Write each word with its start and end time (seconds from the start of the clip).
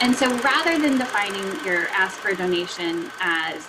And 0.00 0.14
so 0.14 0.28
rather 0.40 0.78
than 0.78 0.98
defining 0.98 1.64
your 1.64 1.88
ask 1.88 2.18
for 2.18 2.34
donation 2.34 3.10
as 3.20 3.66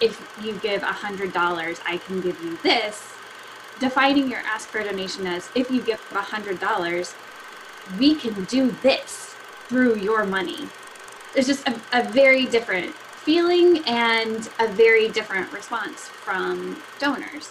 if 0.00 0.38
you 0.42 0.54
give 0.54 0.82
$100, 0.82 1.80
I 1.86 1.98
can 1.98 2.20
give 2.20 2.42
you 2.42 2.56
this, 2.62 3.12
defining 3.78 4.28
your 4.28 4.40
ask 4.40 4.68
for 4.68 4.82
donation 4.82 5.26
as 5.26 5.48
if 5.54 5.70
you 5.70 5.80
give 5.82 6.00
$100, 6.10 7.14
we 7.98 8.14
can 8.14 8.44
do 8.44 8.70
this 8.82 9.34
through 9.68 9.98
your 9.98 10.24
money. 10.24 10.68
There's 11.32 11.46
just 11.46 11.68
a, 11.68 11.80
a 11.92 12.02
very 12.02 12.46
different 12.46 12.94
feeling 12.94 13.84
and 13.86 14.48
a 14.58 14.66
very 14.66 15.08
different 15.08 15.52
response 15.52 16.08
from 16.08 16.82
donors. 16.98 17.50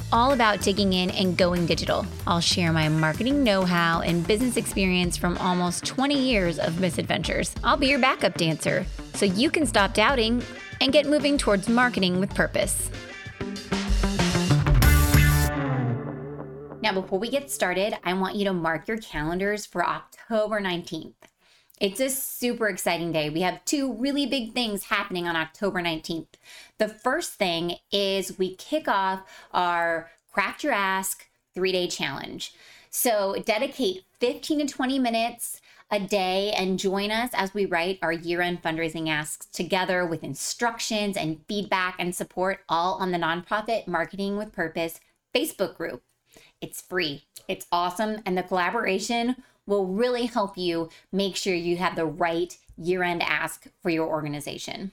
all 0.11 0.33
about 0.33 0.61
digging 0.61 0.93
in 0.93 1.09
and 1.11 1.37
going 1.37 1.65
digital. 1.65 2.05
I'll 2.27 2.41
share 2.41 2.71
my 2.71 2.89
marketing 2.89 3.43
know 3.43 3.63
how 3.63 4.01
and 4.01 4.25
business 4.25 4.57
experience 4.57 5.17
from 5.17 5.37
almost 5.37 5.85
20 5.85 6.17
years 6.17 6.59
of 6.59 6.79
misadventures. 6.79 7.53
I'll 7.63 7.77
be 7.77 7.87
your 7.87 7.99
backup 7.99 8.35
dancer 8.35 8.85
so 9.13 9.25
you 9.25 9.49
can 9.49 9.65
stop 9.65 9.93
doubting 9.93 10.43
and 10.81 10.91
get 10.91 11.05
moving 11.05 11.37
towards 11.37 11.69
marketing 11.69 12.19
with 12.19 12.33
purpose. 12.35 12.89
Now, 16.81 16.93
before 16.93 17.19
we 17.19 17.29
get 17.29 17.51
started, 17.51 17.93
I 18.03 18.13
want 18.13 18.35
you 18.35 18.45
to 18.45 18.53
mark 18.53 18.87
your 18.87 18.97
calendars 18.97 19.65
for 19.67 19.85
October 19.85 20.59
19th. 20.59 21.30
It's 21.81 21.99
a 21.99 22.11
super 22.11 22.67
exciting 22.67 23.11
day. 23.11 23.31
We 23.31 23.41
have 23.41 23.65
two 23.65 23.91
really 23.93 24.27
big 24.27 24.53
things 24.53 24.83
happening 24.83 25.27
on 25.27 25.35
October 25.35 25.81
19th. 25.81 26.27
The 26.77 26.87
first 26.87 27.33
thing 27.33 27.77
is 27.91 28.37
we 28.37 28.53
kick 28.53 28.87
off 28.87 29.23
our 29.51 30.11
Craft 30.31 30.63
Your 30.63 30.73
Ask 30.73 31.27
three 31.55 31.71
day 31.71 31.87
challenge. 31.87 32.53
So 32.91 33.35
dedicate 33.47 34.03
15 34.19 34.67
to 34.67 34.71
20 34.71 34.99
minutes 34.99 35.59
a 35.89 35.99
day 35.99 36.51
and 36.51 36.77
join 36.77 37.09
us 37.09 37.31
as 37.33 37.55
we 37.55 37.65
write 37.65 37.97
our 38.03 38.13
year 38.13 38.41
end 38.41 38.61
fundraising 38.61 39.09
asks 39.09 39.47
together 39.47 40.05
with 40.05 40.23
instructions 40.23 41.17
and 41.17 41.41
feedback 41.47 41.95
and 41.97 42.13
support, 42.13 42.59
all 42.69 42.93
on 43.01 43.11
the 43.11 43.17
nonprofit 43.17 43.87
Marketing 43.87 44.37
with 44.37 44.53
Purpose 44.53 44.99
Facebook 45.33 45.77
group. 45.77 46.03
It's 46.61 46.79
free, 46.79 47.23
it's 47.47 47.65
awesome, 47.71 48.21
and 48.23 48.37
the 48.37 48.43
collaboration 48.43 49.37
will 49.67 49.85
really 49.87 50.25
help 50.25 50.57
you 50.57 50.89
make 51.11 51.35
sure 51.35 51.53
you 51.53 51.77
have 51.77 51.95
the 51.95 52.05
right 52.05 52.57
year 52.77 53.03
end 53.03 53.21
ask 53.23 53.67
for 53.81 53.89
your 53.89 54.07
organization. 54.07 54.91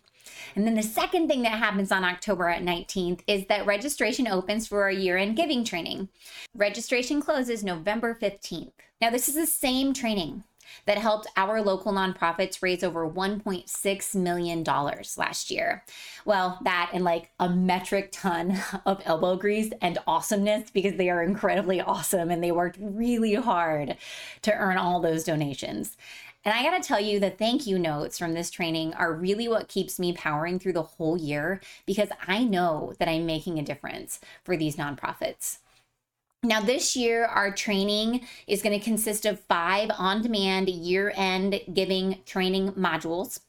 And 0.54 0.66
then 0.66 0.74
the 0.74 0.82
second 0.82 1.28
thing 1.28 1.42
that 1.42 1.58
happens 1.58 1.90
on 1.90 2.04
October 2.04 2.46
19th 2.46 3.20
is 3.26 3.46
that 3.46 3.66
registration 3.66 4.28
opens 4.28 4.66
for 4.66 4.82
our 4.82 4.90
year 4.90 5.16
end 5.16 5.36
giving 5.36 5.64
training. 5.64 6.08
Registration 6.54 7.20
closes 7.20 7.64
November 7.64 8.14
15th. 8.14 8.72
Now, 9.00 9.10
this 9.10 9.28
is 9.28 9.34
the 9.34 9.46
same 9.46 9.94
training 9.94 10.44
that 10.86 10.98
helped 10.98 11.26
our 11.36 11.62
local 11.62 11.92
nonprofits 11.92 12.62
raise 12.62 12.82
over 12.82 13.08
$1.6 13.08 14.14
million 14.14 14.64
last 14.64 15.50
year. 15.50 15.84
Well, 16.24 16.58
that 16.64 16.90
and 16.92 17.04
like 17.04 17.30
a 17.38 17.48
metric 17.48 18.10
ton 18.12 18.58
of 18.86 19.02
elbow 19.04 19.36
grease 19.36 19.72
and 19.80 19.98
awesomeness 20.06 20.70
because 20.70 20.96
they 20.96 21.10
are 21.10 21.22
incredibly 21.22 21.80
awesome 21.80 22.30
and 22.30 22.42
they 22.42 22.52
worked 22.52 22.78
really 22.80 23.34
hard 23.34 23.96
to 24.42 24.54
earn 24.54 24.76
all 24.76 25.00
those 25.00 25.24
donations. 25.24 25.96
And 26.44 26.54
I 26.54 26.62
got 26.62 26.80
to 26.80 26.86
tell 26.86 27.00
you, 27.00 27.20
the 27.20 27.30
thank 27.30 27.66
you 27.66 27.78
notes 27.78 28.18
from 28.18 28.32
this 28.32 28.50
training 28.50 28.94
are 28.94 29.12
really 29.12 29.48
what 29.48 29.68
keeps 29.68 29.98
me 29.98 30.12
powering 30.12 30.58
through 30.58 30.72
the 30.72 30.82
whole 30.82 31.16
year 31.16 31.60
because 31.84 32.08
I 32.26 32.44
know 32.44 32.94
that 32.98 33.08
I'm 33.08 33.26
making 33.26 33.58
a 33.58 33.62
difference 33.62 34.20
for 34.44 34.56
these 34.56 34.76
nonprofits. 34.76 35.58
Now, 36.44 36.60
this 36.60 36.94
year, 36.94 37.24
our 37.24 37.50
training 37.50 38.26
is 38.46 38.62
going 38.62 38.78
to 38.78 38.84
consist 38.84 39.26
of 39.26 39.40
five 39.40 39.90
on 39.98 40.22
demand 40.22 40.68
year 40.68 41.12
end 41.16 41.60
giving 41.72 42.20
training 42.26 42.72
modules. 42.72 43.40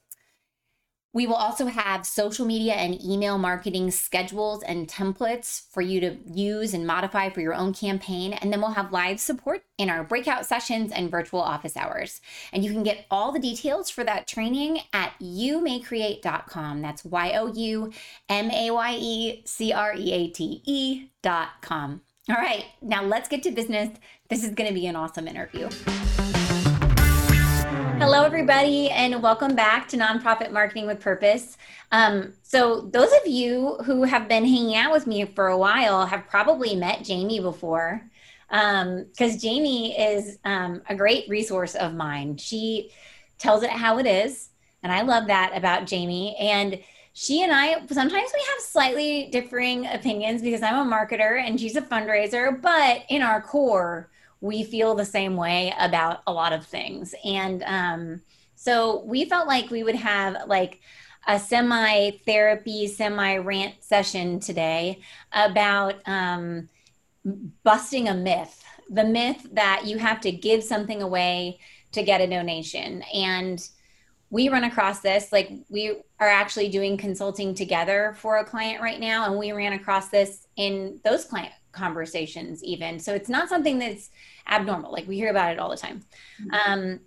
We 1.14 1.28
will 1.28 1.36
also 1.36 1.68
have 1.68 2.06
social 2.06 2.46
media 2.46 2.74
and 2.74 3.04
email 3.04 3.38
marketing 3.38 3.92
schedules 3.92 4.64
and 4.64 4.88
templates 4.88 5.70
for 5.72 5.82
you 5.82 6.00
to 6.02 6.18
use 6.26 6.74
and 6.74 6.86
modify 6.86 7.30
for 7.30 7.42
your 7.42 7.56
own 7.56 7.74
campaign. 7.74 8.34
And 8.34 8.52
then 8.52 8.60
we'll 8.60 8.72
have 8.72 8.92
live 8.92 9.20
support 9.20 9.64
in 9.78 9.90
our 9.90 10.04
breakout 10.04 10.46
sessions 10.46 10.92
and 10.92 11.12
virtual 11.12 11.42
office 11.42 11.78
hours. 11.78 12.22
And 12.54 12.64
you 12.64 12.72
can 12.72 12.84
get 12.84 13.06
all 13.12 13.32
the 13.32 13.40
details 13.40 13.90
for 13.90 14.04
that 14.04 14.28
training 14.28 14.82
at 14.94 15.14
youmaycreate.com. 15.20 16.82
That's 16.82 17.06
Y 17.06 17.34
O 17.34 17.54
U 17.54 17.92
M 18.30 18.52
A 18.52 18.72
Y 18.72 18.98
E 19.00 19.42
C 19.46 19.74
R 19.74 19.94
E 19.96 20.12
A 20.12 20.28
T 20.30 20.62
E.com. 20.66 22.02
All 22.30 22.36
right, 22.36 22.66
now 22.84 23.04
let's 23.04 23.28
get 23.28 23.42
to 23.42 23.52
business. 23.52 23.90
This 24.28 24.44
is 24.44 24.54
going 24.54 24.68
to 24.68 24.74
be 24.74 24.86
an 24.86 24.96
awesome 24.96 25.28
interview. 25.28 25.68
Hello, 27.98 28.24
everybody, 28.24 28.92
and 28.92 29.24
welcome 29.24 29.56
back 29.56 29.88
to 29.88 29.98
Nonprofit 29.98 30.52
Marketing 30.52 30.86
with 30.86 31.00
Purpose. 31.00 31.58
Um, 31.92 32.34
so, 32.44 32.82
those 32.82 33.12
of 33.12 33.26
you 33.26 33.78
who 33.84 34.04
have 34.04 34.28
been 34.28 34.46
hanging 34.46 34.76
out 34.76 34.92
with 34.92 35.08
me 35.08 35.26
for 35.26 35.48
a 35.48 35.58
while 35.58 36.06
have 36.06 36.28
probably 36.28 36.76
met 36.76 37.04
Jamie 37.04 37.40
before, 37.40 38.00
because 38.48 39.34
um, 39.34 39.40
Jamie 39.40 40.00
is 40.00 40.38
um, 40.46 40.84
a 40.88 40.94
great 40.94 41.28
resource 41.30 41.74
of 41.74 41.96
mine. 41.96 42.38
She 42.38 42.92
tells 43.40 43.64
it 43.64 43.72
how 43.72 43.98
it 43.98 44.06
is, 44.06 44.50
and 44.84 44.92
I 44.92 45.02
love 45.02 45.26
that 45.28 45.54
about 45.56 45.88
Jamie. 45.88 46.36
And 46.40 46.80
she 47.20 47.44
and 47.44 47.52
I 47.52 47.74
sometimes 47.88 48.14
we 48.34 48.46
have 48.48 48.62
slightly 48.62 49.28
differing 49.30 49.86
opinions 49.88 50.42
because 50.42 50.62
I'm 50.62 50.88
a 50.88 50.90
marketer 50.90 51.38
and 51.46 51.60
she's 51.60 51.76
a 51.76 51.82
fundraiser, 51.82 52.62
but 52.62 53.04
in 53.10 53.22
our 53.22 53.42
core, 53.42 54.10
we 54.40 54.64
feel 54.64 54.96
the 54.96 55.04
same 55.04 55.36
way 55.36 55.74
about 55.78 56.22
a 56.28 56.32
lot 56.32 56.54
of 56.54 56.66
things. 56.66 57.14
And 57.26 57.62
um, 57.64 58.22
so 58.56 59.04
we 59.04 59.26
felt 59.26 59.50
like 59.50 59.70
we 59.70 59.84
would 59.84 59.96
have 59.96 60.48
like 60.48 60.80
a 61.28 61.38
semi 61.38 62.12
therapy, 62.26 62.88
semi 62.88 63.36
rant 63.36 63.84
session 63.84 64.40
today 64.40 65.02
about 65.34 65.96
um, 66.06 66.70
busting 67.66 68.08
a 68.08 68.14
myth 68.14 68.64
the 68.90 69.04
myth 69.04 69.46
that 69.52 69.84
you 69.86 69.98
have 69.98 70.22
to 70.22 70.32
give 70.32 70.64
something 70.64 71.02
away 71.02 71.60
to 71.92 72.02
get 72.02 72.22
a 72.22 72.28
donation. 72.28 73.04
And 73.14 73.70
we 74.30 74.50
run 74.50 74.64
across 74.64 75.00
this 75.00 75.32
like 75.32 75.52
we 75.70 75.90
are 76.20 76.28
actually 76.28 76.70
doing 76.70 76.98
consulting 76.98 77.54
together 77.54 78.16
for 78.18 78.38
a 78.38 78.46
client 78.46 78.82
right 78.82 79.00
now 79.00 79.26
and 79.26 79.38
we 79.38 79.52
ran 79.52 79.74
across 79.74 80.10
this 80.10 80.48
in 80.56 81.00
those 81.04 81.26
client 81.26 81.54
conversations 81.72 82.64
even 82.64 83.00
so 83.00 83.14
it's 83.14 83.30
not 83.30 83.50
something 83.50 83.80
that's 83.80 84.10
abnormal 84.48 84.92
like 84.92 85.08
we 85.08 85.16
hear 85.16 85.30
about 85.30 85.52
it 85.52 85.60
all 85.60 85.70
the 85.70 85.78
time 85.78 86.04
mm-hmm. 86.42 86.72
um, 86.72 87.00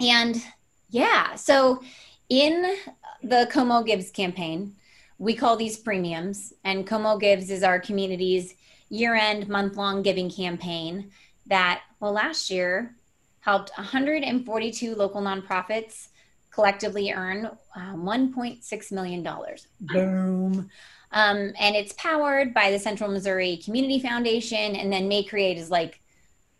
and 0.00 0.42
yeah 0.90 1.34
so 1.34 1.82
in 2.28 2.76
the 3.22 3.48
como 3.50 3.82
gives 3.82 4.10
campaign 4.10 4.74
we 5.18 5.34
call 5.34 5.56
these 5.56 5.78
premiums 5.78 6.52
and 6.64 6.86
como 6.86 7.16
gives 7.16 7.50
is 7.50 7.62
our 7.62 7.80
community's 7.80 8.54
year-end 8.88 9.48
month-long 9.48 10.02
giving 10.02 10.30
campaign 10.30 11.10
that 11.46 11.82
well 11.98 12.12
last 12.12 12.50
year 12.50 12.94
helped 13.40 13.70
142 13.76 14.94
local 14.94 15.20
nonprofits 15.20 16.08
collectively 16.56 17.12
earn 17.12 17.50
um, 17.76 18.02
$1.6 18.02 18.92
million. 18.92 19.22
Boom. 19.82 20.70
Um, 21.12 21.52
and 21.60 21.76
it's 21.76 21.92
powered 21.92 22.54
by 22.54 22.70
the 22.70 22.78
Central 22.78 23.10
Missouri 23.10 23.58
Community 23.58 24.00
Foundation. 24.00 24.74
And 24.74 24.90
then 24.90 25.06
May 25.06 25.22
Create 25.22 25.58
is 25.58 25.70
like 25.70 26.00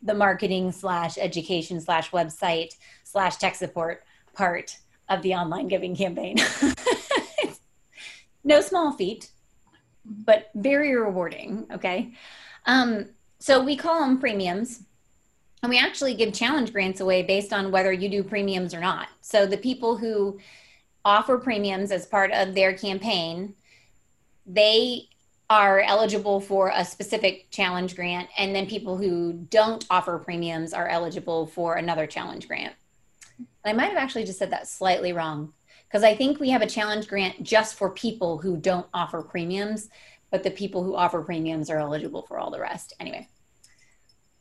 the 0.03 0.13
marketing 0.13 0.71
slash 0.73 1.17
education 1.17 1.81
slash 1.81 2.11
website 2.11 2.75
slash 3.05 3.39
tech 3.39 3.55
support 3.55 4.05
part 4.35 4.77
of 5.09 5.23
the 5.23 5.35
online 5.35 5.67
giving 5.67 5.97
campaign. 5.97 6.37
no 8.45 8.61
small 8.61 8.93
feat, 8.93 9.31
but 10.05 10.51
very 10.55 10.95
rewarding. 10.95 11.67
Okay. 11.73 12.13
Um, 12.67 13.07
so 13.39 13.65
we 13.65 13.77
call 13.77 14.01
them 14.01 14.21
premiums 14.21 14.83
and 15.63 15.71
we 15.71 15.79
actually 15.79 16.15
give 16.15 16.33
challenge 16.33 16.73
grants 16.73 17.01
away 17.01 17.23
based 17.23 17.53
on 17.53 17.71
whether 17.71 17.93
you 17.93 18.09
do 18.09 18.23
premiums 18.23 18.75
or 18.75 18.81
not. 18.81 19.09
So 19.21 19.47
the 19.47 19.57
people 19.57 19.97
who 19.97 20.39
offer 21.05 21.39
premiums 21.39 21.91
as 21.91 22.07
part 22.07 22.33
of 22.33 22.55
their 22.55 22.77
campaign, 22.77 23.55
they 24.45 25.09
are 25.49 25.81
eligible 25.81 26.41
for 26.41 26.73
a 26.75 26.85
specific 26.85 27.51
challenge 27.51 27.95
grant. 27.95 28.29
And 28.37 28.55
then 28.55 28.67
people 28.67 28.97
who 28.97 29.33
don't 29.33 29.87
offer 29.89 30.19
premiums 30.19 30.73
are 30.73 30.89
eligible 30.89 31.47
for 31.47 31.77
another 31.77 32.07
challenge 32.07 32.49
grant. 32.49 32.75
I 33.65 33.73
might 33.73 33.89
have 33.89 33.97
actually 33.97 34.25
just 34.25 34.39
said 34.39 34.51
that 34.51 34.69
slightly 34.69 35.13
wrong 35.13 35.53
because 35.89 36.03
I 36.03 36.15
think 36.15 36.41
we 36.41 36.51
have 36.51 36.63
a 36.63 36.67
challenge 36.67 37.09
grant 37.09 37.43
just 37.43 37.77
for 37.77 37.91
people 37.91 38.39
who 38.39 38.57
don't 38.57 38.87
offer 38.93 39.23
premiums, 39.23 39.89
but 40.31 40.43
the 40.43 40.51
people 40.51 40.83
who 40.83 40.97
offer 40.97 41.23
premiums 41.23 41.71
are 41.71 41.79
eligible 41.79 42.23
for 42.23 42.39
all 42.39 42.51
the 42.51 42.61
rest. 42.61 42.93
Anyway, 42.99 43.29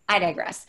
I 0.10 0.20
digress. 0.20 0.66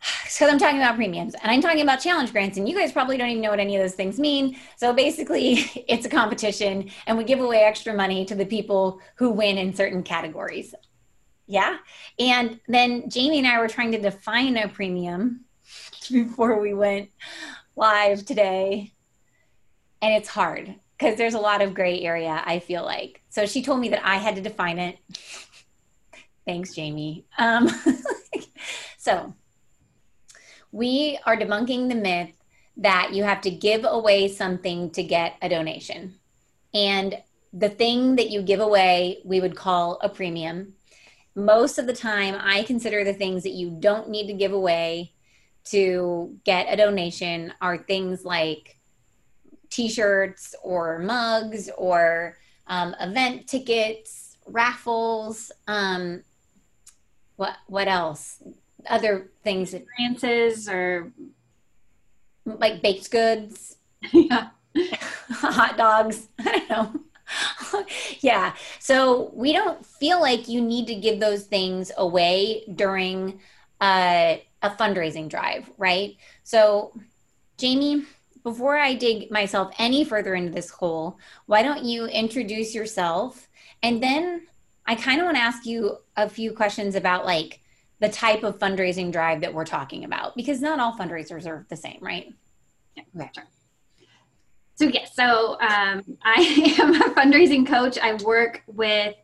Because 0.22 0.50
I'm 0.50 0.58
talking 0.58 0.78
about 0.78 0.96
premiums 0.96 1.34
and 1.34 1.50
I'm 1.52 1.60
talking 1.60 1.82
about 1.82 2.00
challenge 2.00 2.32
grants, 2.32 2.56
and 2.56 2.66
you 2.66 2.74
guys 2.74 2.92
probably 2.92 3.18
don't 3.18 3.28
even 3.28 3.42
know 3.42 3.50
what 3.50 3.60
any 3.60 3.76
of 3.76 3.82
those 3.82 3.94
things 3.94 4.18
mean. 4.18 4.56
So 4.76 4.94
basically, 4.94 5.54
it's 5.88 6.06
a 6.06 6.08
competition, 6.08 6.90
and 7.06 7.18
we 7.18 7.24
give 7.24 7.40
away 7.40 7.58
extra 7.58 7.92
money 7.92 8.24
to 8.24 8.34
the 8.34 8.46
people 8.46 9.00
who 9.16 9.30
win 9.30 9.58
in 9.58 9.74
certain 9.74 10.02
categories. 10.02 10.74
Yeah. 11.46 11.78
And 12.18 12.60
then 12.68 13.10
Jamie 13.10 13.38
and 13.38 13.46
I 13.46 13.58
were 13.58 13.68
trying 13.68 13.90
to 13.92 14.00
define 14.00 14.56
a 14.56 14.68
premium 14.68 15.46
before 16.10 16.60
we 16.60 16.72
went 16.74 17.10
live 17.74 18.24
today. 18.24 18.92
And 20.00 20.14
it's 20.14 20.28
hard 20.28 20.74
because 20.96 21.18
there's 21.18 21.34
a 21.34 21.40
lot 21.40 21.60
of 21.60 21.74
gray 21.74 22.02
area, 22.02 22.40
I 22.46 22.60
feel 22.60 22.84
like. 22.84 23.20
So 23.30 23.46
she 23.46 23.62
told 23.62 23.80
me 23.80 23.88
that 23.88 24.06
I 24.06 24.16
had 24.16 24.36
to 24.36 24.40
define 24.40 24.78
it. 24.78 24.98
Thanks, 26.46 26.74
Jamie. 26.74 27.26
Um, 27.36 27.68
so 28.96 29.34
we 30.72 31.18
are 31.26 31.36
debunking 31.36 31.88
the 31.88 31.94
myth 31.94 32.30
that 32.76 33.12
you 33.12 33.24
have 33.24 33.40
to 33.42 33.50
give 33.50 33.84
away 33.84 34.28
something 34.28 34.90
to 34.90 35.02
get 35.02 35.36
a 35.42 35.48
donation. 35.48 36.14
And 36.72 37.18
the 37.52 37.68
thing 37.68 38.16
that 38.16 38.30
you 38.30 38.42
give 38.42 38.60
away, 38.60 39.18
we 39.24 39.40
would 39.40 39.56
call 39.56 39.98
a 40.02 40.08
premium. 40.08 40.74
Most 41.34 41.78
of 41.78 41.86
the 41.86 41.92
time, 41.92 42.36
I 42.38 42.62
consider 42.62 43.04
the 43.04 43.12
things 43.12 43.42
that 43.42 43.50
you 43.50 43.76
don't 43.80 44.08
need 44.08 44.28
to 44.28 44.32
give 44.34 44.52
away 44.52 45.12
to 45.64 46.36
get 46.44 46.72
a 46.72 46.76
donation 46.76 47.52
are 47.60 47.78
things 47.78 48.24
like 48.24 48.78
t-shirts 49.68 50.54
or 50.62 50.98
mugs 50.98 51.70
or 51.76 52.36
um, 52.66 52.94
event 53.00 53.46
tickets 53.46 54.36
raffles 54.46 55.52
um, 55.68 56.22
what 57.36 57.56
what 57.66 57.88
else 57.88 58.42
other 58.88 59.30
things 59.42 59.74
experiences 59.74 60.68
or 60.68 61.12
like 62.44 62.82
baked 62.82 63.10
goods. 63.10 63.76
Yeah. 64.12 64.48
Hot 65.30 65.76
dogs. 65.76 66.28
I 66.38 66.64
don't 66.68 66.70
know. 66.70 67.84
Yeah. 68.20 68.54
So 68.78 69.30
we 69.34 69.52
don't 69.52 69.84
feel 69.84 70.20
like 70.20 70.48
you 70.48 70.60
need 70.60 70.86
to 70.86 70.94
give 70.94 71.20
those 71.20 71.44
things 71.44 71.92
away 71.98 72.64
during 72.74 73.40
uh, 73.80 74.36
a 74.62 74.70
fundraising 74.70 75.28
drive, 75.28 75.70
right? 75.76 76.16
So, 76.44 76.92
Jamie, 77.58 78.04
before 78.42 78.76
I 78.76 78.94
dig 78.94 79.30
myself 79.30 79.74
any 79.78 80.04
further 80.04 80.34
into 80.34 80.52
this 80.52 80.70
hole, 80.70 81.18
why 81.46 81.62
don't 81.62 81.84
you 81.84 82.06
introduce 82.06 82.74
yourself? 82.74 83.48
And 83.82 84.02
then 84.02 84.46
I 84.86 84.94
kind 84.94 85.20
of 85.20 85.26
want 85.26 85.36
to 85.36 85.42
ask 85.42 85.66
you 85.66 85.98
a 86.16 86.28
few 86.28 86.52
questions 86.52 86.94
about 86.94 87.24
like 87.24 87.60
the 88.00 88.08
type 88.08 88.42
of 88.42 88.58
fundraising 88.58 89.12
drive 89.12 89.42
that 89.42 89.52
we're 89.52 89.64
talking 89.64 90.04
about, 90.04 90.34
because 90.34 90.60
not 90.60 90.80
all 90.80 90.92
fundraisers 90.92 91.46
are 91.46 91.66
the 91.68 91.76
same, 91.76 91.98
right? 92.00 92.32
Yeah, 92.94 93.28
sure. 93.34 93.44
So, 94.74 94.86
yes, 94.86 95.14
so 95.14 95.60
um, 95.60 96.02
I 96.22 96.76
am 96.80 96.94
a 96.94 97.14
fundraising 97.14 97.66
coach. 97.66 97.98
I 97.98 98.14
work 98.14 98.62
with 98.66 99.14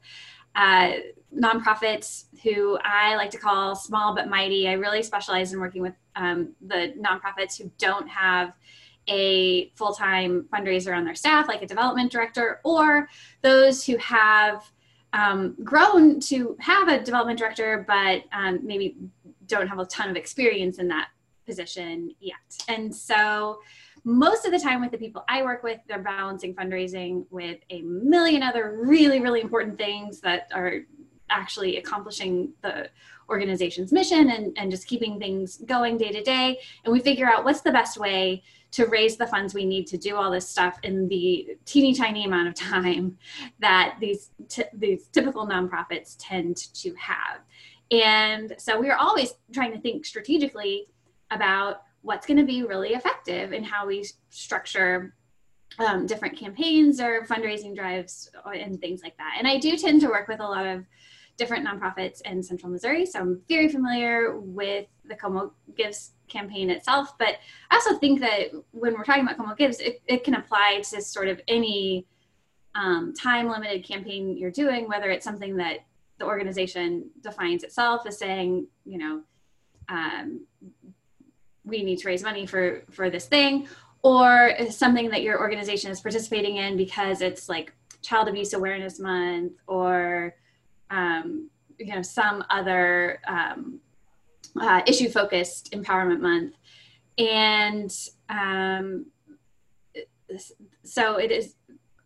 uh, 0.55 0.93
nonprofits 1.35 2.25
who 2.43 2.79
I 2.83 3.17
like 3.17 3.31
to 3.31 3.39
call 3.39 3.75
small 3.75 4.15
but 4.15 4.29
mighty. 4.29 4.69
I 4.69 4.73
really 4.73 5.03
specialize 5.03 5.53
in 5.53 5.61
working 5.61 5.83
with 5.83 5.95
um, 6.15 6.55
the 6.67 6.95
nonprofits 6.99 7.61
who 7.61 7.71
don't 7.79 8.09
have 8.09 8.53
a 9.09 9.71
full 9.71 9.95
time 9.95 10.47
fundraiser 10.53 10.97
on 10.97 11.05
their 11.05 11.15
staff, 11.15 11.49
like 11.49 11.63
a 11.63 11.67
development 11.67 12.11
director, 12.11 12.61
or 12.65 13.09
those 13.43 13.85
who 13.85 13.97
have 13.99 14.71
um, 15.13 15.57
grown 15.63 16.21
to 16.21 16.57
have 16.61 16.89
a 16.89 17.03
development 17.03 17.39
director, 17.39 17.85
but 17.87 18.25
um, 18.33 18.61
maybe 18.63 18.97
don't 19.47 19.69
have 19.69 19.79
a 19.79 19.87
ton 19.87 20.11
of 20.11 20.17
experience 20.17 20.79
in 20.79 20.89
that 20.89 21.09
position 21.47 22.11
yet. 22.21 22.37
And 22.69 22.95
so, 22.95 23.61
most 24.05 24.45
of 24.45 24.53
the 24.53 24.59
time 24.59 24.81
with 24.81 24.93
the 24.93 24.99
people 24.99 25.25
I 25.29 25.43
work 25.43 25.65
with, 25.65 25.81
they're 25.89 25.99
balancing 25.99 26.55
fundraising 26.55 27.25
with 27.31 27.59
a 27.71 27.83
million 27.83 28.43
other 28.43 28.79
really, 28.85 29.21
really 29.21 29.41
important 29.41 29.79
things 29.79 30.21
that 30.21 30.49
are 30.55 30.83
actually 31.29 31.79
accomplishing 31.79 32.53
the 32.63 32.89
organization's 33.29 33.93
mission 33.93 34.31
and, 34.31 34.57
and 34.57 34.71
just 34.71 34.87
keeping 34.87 35.19
things 35.19 35.59
going 35.67 35.97
day 35.97 36.13
to 36.13 36.23
day. 36.23 36.59
And 36.85 36.93
we 36.93 37.01
figure 37.01 37.27
out 37.27 37.45
what's 37.45 37.63
the 37.63 37.73
best 37.73 37.99
way 37.99 38.45
to 38.77 38.85
raise 38.85 39.17
the 39.17 39.27
funds 39.27 39.55
we 39.55 39.65
need 39.65 39.87
to 39.87 39.97
do 39.97 40.17
all 40.17 40.31
this 40.31 40.47
stuff 40.47 40.79
in 40.83 41.09
the 41.09 41.57
teeny 41.65 41.95
tiny 41.95 42.27
amount 42.27 42.47
of 42.47 42.55
time 42.55 43.17
that 43.59 43.97
these 44.01 44.31
t- 44.51 44.65
these 44.75 45.09
typical 45.09 45.47
nonprofits 45.47 46.15
tend 46.19 46.59
to 46.75 46.95
have. 46.97 47.41
And 47.91 48.55
so 48.59 48.79
we're 48.79 48.97
always 48.97 49.33
trying 49.51 49.73
to 49.73 49.81
think 49.81 50.05
strategically 50.05 50.89
about 51.31 51.85
what's 52.03 52.27
going 52.27 52.37
to 52.37 52.45
be 52.45 52.65
really 52.65 52.91
effective 52.91 53.53
and 53.53 53.65
how 53.65 53.87
we 53.87 54.05
structure 54.29 55.15
um, 55.79 56.07
different 56.07 56.37
campaigns 56.37 57.01
or 57.01 57.25
fundraising 57.25 57.75
drives 57.75 58.31
and 58.55 58.79
things 58.79 59.01
like 59.03 59.17
that. 59.17 59.37
And 59.39 59.49
I 59.49 59.59
do 59.59 59.77
tend 59.79 60.03
to 60.03 60.09
work 60.09 60.29
with 60.29 60.41
a 60.41 60.47
lot 60.47 60.67
of 60.67 60.85
different 61.39 61.67
nonprofits 61.67 62.21
in 62.27 62.43
central 62.43 62.71
Missouri. 62.71 63.07
So 63.07 63.21
I'm 63.21 63.41
very 63.49 63.69
familiar 63.69 64.39
with 64.39 64.87
the 65.07 65.17
Como 65.17 65.53
Gives 65.77 66.13
campaign 66.29 66.71
itself. 66.71 67.17
But 67.19 67.37
I 67.71 67.77
also 67.77 67.99
think 67.99 68.21
that 68.21 68.51
when 68.73 68.95
we're 68.95 69.05
talking 69.05 69.23
about 69.23 69.37
Como 69.37 69.55
Gives, 69.55 69.81
it, 69.81 70.03
it 70.07 70.25
can 70.25 70.35
apply 70.35 70.83
to 70.91 71.01
sort 71.01 71.29
of 71.29 71.41
any 71.49 72.07
um, 72.75 73.15
time 73.15 73.49
limited 73.49 73.85
campaign 73.85 74.37
you're 74.37 74.51
doing, 74.51 74.89
whether 74.89 75.11
it's 75.11 75.25
something 75.25 75.57
that 75.57 75.81
the 76.19 76.25
organization 76.25 77.11
defines 77.21 77.63
itself 77.63 78.07
as 78.07 78.19
saying, 78.19 78.67
you 78.85 78.99
know, 78.99 79.23
um, 79.89 80.47
we 81.65 81.83
need 81.83 81.99
to 81.99 82.09
raise 82.09 82.23
money 82.23 82.47
for 82.47 82.85
for 82.91 83.11
this 83.11 83.27
thing 83.27 83.69
or 84.03 84.53
something 84.71 85.11
that 85.11 85.23
your 85.23 85.41
organization 85.41 85.91
is 85.91 86.01
participating 86.01 86.57
in 86.57 86.77
because 86.77 87.21
it's 87.21 87.49
like 87.49 87.73
child 88.03 88.29
abuse 88.29 88.53
awareness 88.53 89.01
month 89.01 89.53
or 89.67 90.35
um, 90.91 91.51
you 91.79 91.93
know 91.95 92.03
some 92.03 92.45
other 92.51 93.21
um, 93.27 93.81
uh, 94.61 94.83
issue 94.87 95.09
focused 95.09 95.73
empowerment 95.73 96.21
month. 96.21 96.55
And 97.19 97.91
um, 98.29 99.07
so 100.83 101.17
it 101.17 101.31
is 101.31 101.55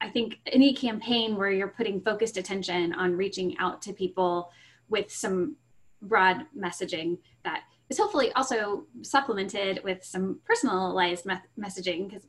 i 0.00 0.08
think 0.08 0.38
any 0.46 0.72
campaign 0.74 1.36
where 1.36 1.50
you're 1.50 1.68
putting 1.68 2.00
focused 2.00 2.36
attention 2.36 2.92
on 2.94 3.16
reaching 3.16 3.56
out 3.58 3.80
to 3.82 3.92
people 3.92 4.50
with 4.88 5.10
some 5.10 5.56
broad 6.02 6.46
messaging 6.56 7.18
that 7.44 7.62
is 7.88 7.98
hopefully 7.98 8.32
also 8.32 8.86
supplemented 9.02 9.80
with 9.84 10.04
some 10.04 10.40
personalized 10.44 11.26
me- 11.26 11.34
messaging 11.58 12.08
because 12.08 12.26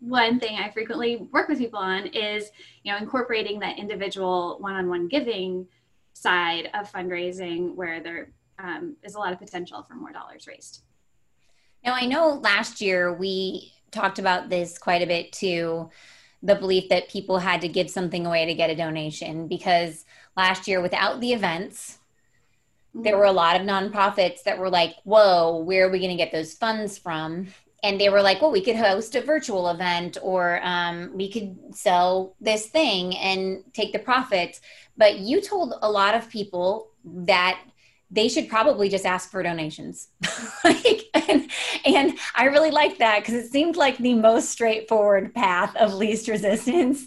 one 0.00 0.40
thing 0.40 0.58
I 0.58 0.70
frequently 0.70 1.28
work 1.32 1.48
with 1.48 1.58
people 1.58 1.78
on 1.78 2.06
is, 2.06 2.50
you 2.82 2.92
know, 2.92 2.98
incorporating 2.98 3.60
that 3.60 3.78
individual 3.78 4.58
one-on-one 4.60 5.08
giving 5.08 5.66
side 6.14 6.68
of 6.74 6.90
fundraising 6.90 7.74
where 7.74 8.02
there 8.02 8.30
um, 8.58 8.96
is 9.02 9.14
a 9.14 9.18
lot 9.18 9.32
of 9.32 9.38
potential 9.38 9.82
for 9.82 9.94
more 9.94 10.12
dollars 10.12 10.46
raised. 10.46 10.82
Now, 11.84 11.94
I 11.94 12.06
know 12.06 12.40
last 12.42 12.80
year 12.80 13.12
we 13.12 13.72
talked 13.90 14.18
about 14.18 14.48
this 14.48 14.78
quite 14.78 15.02
a 15.02 15.06
bit 15.06 15.32
too 15.32 15.90
the 16.44 16.54
belief 16.54 16.90
that 16.90 17.08
people 17.08 17.38
had 17.38 17.62
to 17.62 17.68
give 17.68 17.88
something 17.88 18.26
away 18.26 18.44
to 18.44 18.54
get 18.54 18.68
a 18.68 18.76
donation 18.76 19.48
because 19.48 20.04
last 20.36 20.68
year, 20.68 20.82
without 20.82 21.20
the 21.20 21.32
events, 21.32 21.98
there 22.94 23.16
were 23.16 23.24
a 23.24 23.32
lot 23.32 23.58
of 23.58 23.66
nonprofits 23.66 24.42
that 24.44 24.58
were 24.58 24.68
like, 24.68 24.94
whoa, 25.04 25.56
where 25.56 25.86
are 25.86 25.90
we 25.90 25.98
going 25.98 26.10
to 26.10 26.22
get 26.22 26.32
those 26.32 26.52
funds 26.52 26.98
from? 26.98 27.48
And 27.82 27.98
they 27.98 28.10
were 28.10 28.20
like, 28.20 28.42
well, 28.42 28.52
we 28.52 28.62
could 28.62 28.76
host 28.76 29.14
a 29.14 29.22
virtual 29.22 29.70
event 29.70 30.18
or 30.22 30.60
um, 30.62 31.10
we 31.14 31.30
could 31.30 31.56
sell 31.74 32.34
this 32.40 32.66
thing 32.66 33.16
and 33.16 33.64
take 33.72 33.92
the 33.92 33.98
profits. 33.98 34.60
But 34.98 35.20
you 35.20 35.40
told 35.40 35.74
a 35.80 35.90
lot 35.90 36.14
of 36.14 36.28
people 36.28 36.88
that 37.04 37.58
they 38.14 38.28
should 38.28 38.48
probably 38.48 38.88
just 38.88 39.04
ask 39.04 39.30
for 39.30 39.42
donations. 39.42 40.08
like, 40.64 41.08
and, 41.14 41.50
and 41.84 42.18
I 42.34 42.44
really 42.44 42.70
like 42.70 42.98
that 42.98 43.20
because 43.20 43.34
it 43.34 43.50
seemed 43.50 43.76
like 43.76 43.98
the 43.98 44.14
most 44.14 44.50
straightforward 44.50 45.34
path 45.34 45.74
of 45.76 45.94
least 45.94 46.28
resistance 46.28 47.06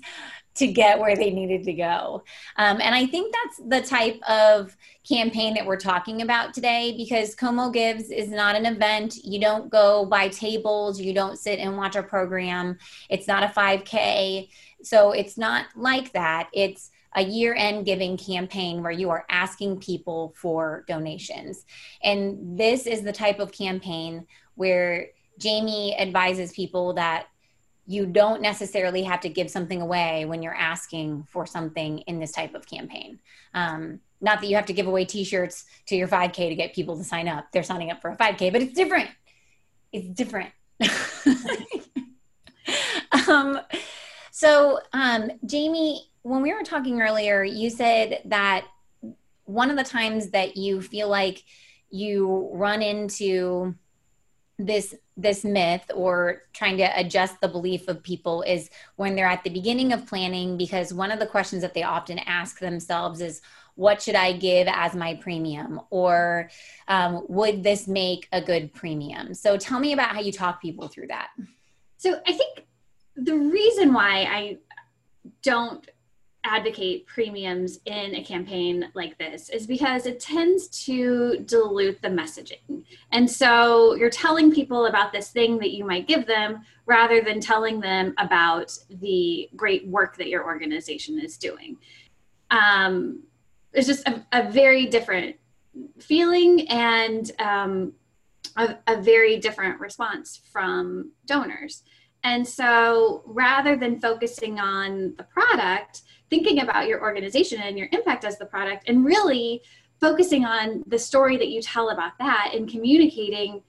to 0.55 0.67
get 0.67 0.99
where 0.99 1.15
they 1.15 1.29
needed 1.29 1.63
to 1.63 1.73
go. 1.73 2.23
Um, 2.57 2.81
and 2.81 2.93
I 2.93 3.05
think 3.05 3.33
that's 3.33 3.61
the 3.69 3.87
type 3.87 4.19
of 4.27 4.75
campaign 5.07 5.53
that 5.53 5.65
we're 5.65 5.77
talking 5.77 6.23
about 6.23 6.53
today 6.53 6.95
because 6.97 7.35
Como 7.35 7.69
Gives 7.69 8.09
is 8.09 8.29
not 8.29 8.55
an 8.55 8.65
event. 8.65 9.17
You 9.23 9.39
don't 9.39 9.69
go 9.69 10.05
buy 10.05 10.27
tables, 10.29 10.99
you 10.99 11.13
don't 11.13 11.37
sit 11.37 11.59
and 11.59 11.77
watch 11.77 11.95
a 11.95 12.03
program. 12.03 12.77
It's 13.09 13.27
not 13.27 13.43
a 13.43 13.47
5K. 13.47 14.49
So 14.83 15.11
it's 15.11 15.37
not 15.37 15.67
like 15.75 16.11
that. 16.13 16.49
It's 16.53 16.91
a 17.17 17.24
year 17.24 17.55
end 17.55 17.83
giving 17.83 18.15
campaign 18.15 18.81
where 18.83 18.91
you 18.91 19.09
are 19.09 19.25
asking 19.27 19.79
people 19.79 20.33
for 20.38 20.86
donations. 20.88 21.65
And 22.03 22.57
this 22.57 22.86
is 22.86 23.01
the 23.01 23.12
type 23.12 23.39
of 23.39 23.51
campaign 23.51 24.27
where 24.53 25.07
Jamie 25.39 25.97
advises 25.97 26.53
people 26.53 26.93
that 26.93 27.25
you 27.88 28.05
don't 28.05 28.41
necessarily 28.41 29.01
have 29.01 29.21
to 29.21 29.29
give 29.29 29.50
something 29.50 29.81
away 29.81 30.25
when 30.25 30.43
you're 30.43 30.53
asking 30.53 31.24
for 31.27 31.45
something 31.45 32.00
in 32.00 32.19
this 32.19 32.33
type 32.33 32.53
of 32.53 32.67
campaign. 32.67 33.19
Um, 33.53 34.00
not 34.21 34.39
that 34.41 34.47
you 34.47 34.55
have 34.55 34.65
to 34.67 34.74
give 34.74 34.88
away 34.88 35.05
t-shirts 35.05 35.65
to 35.88 35.95
your 35.95 36.07
5k 36.07 36.50
to 36.50 36.55
get 36.55 36.74
people 36.74 36.97
to 36.97 37.03
sign 37.03 37.27
up 37.27 37.51
they're 37.51 37.62
signing 37.62 37.91
up 37.91 38.01
for 38.01 38.09
a 38.09 38.17
5k 38.17 38.51
but 38.51 38.63
it's 38.63 38.74
different 38.74 39.09
it's 39.91 40.07
different 40.07 40.50
um, 43.27 43.59
so 44.31 44.79
um, 44.93 45.29
jamie 45.45 46.09
when 46.27 46.41
we 46.41 46.53
were 46.53 46.63
talking 46.63 47.01
earlier 47.01 47.43
you 47.43 47.69
said 47.69 48.22
that 48.25 48.65
one 49.46 49.69
of 49.69 49.77
the 49.77 49.84
times 49.84 50.29
that 50.31 50.57
you 50.57 50.81
feel 50.81 51.07
like 51.07 51.43
you 51.89 52.50
run 52.53 52.81
into 52.81 53.74
this 54.60 54.96
this 55.15 55.43
myth 55.43 55.89
or 55.93 56.43
trying 56.51 56.77
to 56.77 57.00
adjust 57.00 57.39
the 57.41 57.48
belief 57.48 57.88
of 57.88 58.01
people 58.03 58.41
is 58.41 58.69
when 58.96 59.15
they're 59.15 59.27
at 59.27 59.43
the 59.43 59.50
beginning 59.50 59.93
of 59.93 60.05
planning 60.05 60.57
because 60.57 60.93
one 60.93 61.12
of 61.12 61.19
the 61.19 61.25
questions 61.25 61.62
that 61.62 61.74
they 61.74 61.84
often 61.84 62.19
ask 62.19 62.60
themselves 62.60 63.22
is 63.22 63.41
what 63.75 64.01
should 64.01 64.15
i 64.15 64.31
give 64.31 64.67
as 64.67 64.96
my 64.96 65.13
premium? 65.15 65.79
Or 65.91 66.50
um, 66.88 67.24
would 67.29 67.62
this 67.62 67.88
make 67.88 68.27
a 68.31 68.41
good 68.41 68.74
premium? 68.74 69.36
So 69.36 69.57
tell 69.57 69.79
me 69.79 69.93
about 69.93 70.10
how 70.10 70.22
you 70.22 70.31
talk 70.31 70.60
people 70.60 70.88
through 70.88 71.07
that. 71.07 71.29
So 71.98 72.19
i 72.27 72.34
think 72.34 72.65
the 73.15 73.38
reason 73.38 73.93
why 73.93 74.24
i 74.24 74.57
don't 75.41 75.88
advocate 76.47 77.05
premiums 77.05 77.79
in 77.85 78.15
a 78.15 78.23
campaign 78.23 78.89
like 78.93 79.17
this 79.17 79.49
is 79.49 79.67
because 79.67 80.05
it 80.05 80.19
tends 80.19 80.67
to 80.85 81.39
dilute 81.45 82.01
the 82.01 82.07
messaging. 82.07 82.83
And 83.11 83.29
so 83.29 83.95
you're 83.95 84.09
telling 84.09 84.53
people 84.53 84.85
about 84.85 85.11
this 85.11 85.29
thing 85.29 85.57
that 85.59 85.71
you 85.71 85.85
might 85.85 86.07
give 86.07 86.25
them 86.25 86.61
rather 86.85 87.21
than 87.21 87.41
telling 87.41 87.81
them 87.81 88.13
about 88.17 88.77
the 88.89 89.49
great 89.55 89.85
work 89.87 90.15
that 90.17 90.29
your 90.29 90.45
organization 90.45 91.19
is 91.19 91.37
doing. 91.37 91.77
Um, 92.49 93.23
it's 93.73 93.87
just 93.87 94.07
a, 94.07 94.25
a, 94.31 94.49
very 94.49 94.85
different 94.85 95.35
feeling 95.99 96.67
and 96.69 97.29
um, 97.39 97.93
a, 98.55 98.77
a 98.87 99.01
very 99.01 99.37
different 99.37 99.81
response 99.81 100.39
from 100.51 101.11
donors. 101.25 101.83
And 102.23 102.47
so 102.47 103.23
rather 103.25 103.75
than 103.75 103.99
focusing 103.99 104.59
on 104.59 105.13
the 105.17 105.23
product, 105.23 106.03
thinking 106.29 106.62
about 106.62 106.88
your 106.88 107.01
organization 107.01 107.62
and 107.62 107.77
your 107.77 107.88
impact 107.91 108.25
as 108.25 108.38
the 108.38 108.46
product 108.46 108.88
and 108.88 109.05
really 109.05 109.62
focusing 110.00 110.46
on 110.46 110.84
the 110.88 111.00
story 111.00 111.38
that 111.38 111.48
you 111.48 111.62
tell 111.62 111.89
about 111.89 112.17
that 112.19 112.51
and 112.53 112.69
communicating 112.69 113.62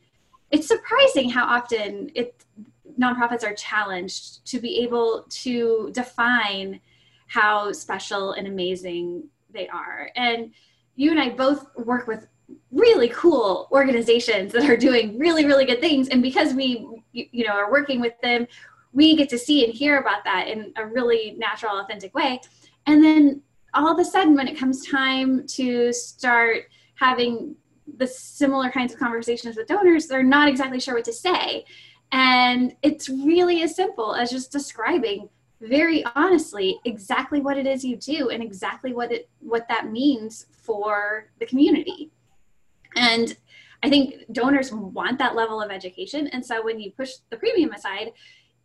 it's 0.51 0.67
surprising 0.67 1.29
how 1.29 1.45
often 1.45 2.11
it 2.15 2.45
nonprofits 2.99 3.45
are 3.45 3.55
challenged 3.55 4.45
to 4.47 4.61
be 4.61 4.79
able 4.79 5.25
to 5.29 5.91
define 5.93 6.81
how 7.27 7.71
special 7.73 8.33
and 8.33 8.47
amazing 8.47 9.25
they 9.51 9.69
are. 9.69 10.11
And 10.17 10.53
you 10.97 11.11
and 11.11 11.21
i 11.21 11.29
both 11.29 11.67
work 11.77 12.09
with 12.09 12.27
really 12.73 13.09
cool 13.11 13.69
organizations 13.71 14.53
that 14.53 14.69
are 14.69 14.77
doing 14.77 15.19
really 15.19 15.45
really 15.45 15.65
good 15.65 15.81
things. 15.81 16.09
And 16.09 16.23
because 16.23 16.55
we 16.55 17.05
you 17.13 17.47
know 17.47 17.53
are 17.53 17.71
working 17.71 18.01
with 18.01 18.15
them 18.23 18.47
we 18.93 19.17
get 19.17 19.29
to 19.31 19.39
see 19.39 19.65
and 19.65 19.73
hear 19.73 19.99
about 19.99 20.25
that 20.25 20.49
in 20.49 20.73
a 20.77 20.87
really 20.87 21.35
natural, 21.39 21.79
authentic 21.79 22.15
way. 22.15 22.41
And 22.87 23.05
then 23.05 23.43
all 23.75 23.93
of 23.93 23.99
a 23.99 24.05
sudden, 24.05 24.35
when 24.35 24.49
it 24.49 24.59
comes 24.59 24.87
time 24.87 25.47
to 25.47 25.93
start 25.93 26.65
having 26.95 27.55
the 27.97 28.07
similar 28.07 28.71
kinds 28.71 28.93
of 28.93 28.99
conversations 28.99 29.57
with 29.57 29.67
donors, 29.67 30.07
they're 30.07 30.23
not 30.23 30.49
exactly 30.49 30.81
sure 30.81 30.95
what 30.95 31.05
to 31.05 31.13
say. 31.13 31.65
And 32.13 32.75
it's 32.83 33.09
really 33.09 33.63
as 33.63 33.77
simple 33.77 34.15
as 34.15 34.31
just 34.31 34.51
describing 34.51 35.29
very 35.61 36.05
honestly 36.15 36.79
exactly 36.85 37.41
what 37.41 37.59
it 37.59 37.67
is 37.67 37.85
you 37.85 37.97
do 37.97 38.31
and 38.31 38.43
exactly 38.43 38.93
what 38.93 39.11
it 39.11 39.29
what 39.41 39.67
that 39.69 39.91
means 39.91 40.47
for 40.63 41.31
the 41.41 41.47
community. 41.47 42.11
And 42.97 43.37
I 43.83 43.89
think 43.89 44.25
donors 44.33 44.73
want 44.73 45.19
that 45.19 45.35
level 45.35 45.61
of 45.61 45.71
education. 45.71 46.29
And 46.29 46.45
so 46.45 46.65
when 46.65 46.81
you 46.81 46.91
push 46.93 47.15
the 47.31 47.37
premium 47.37 47.73
aside, 47.73 48.13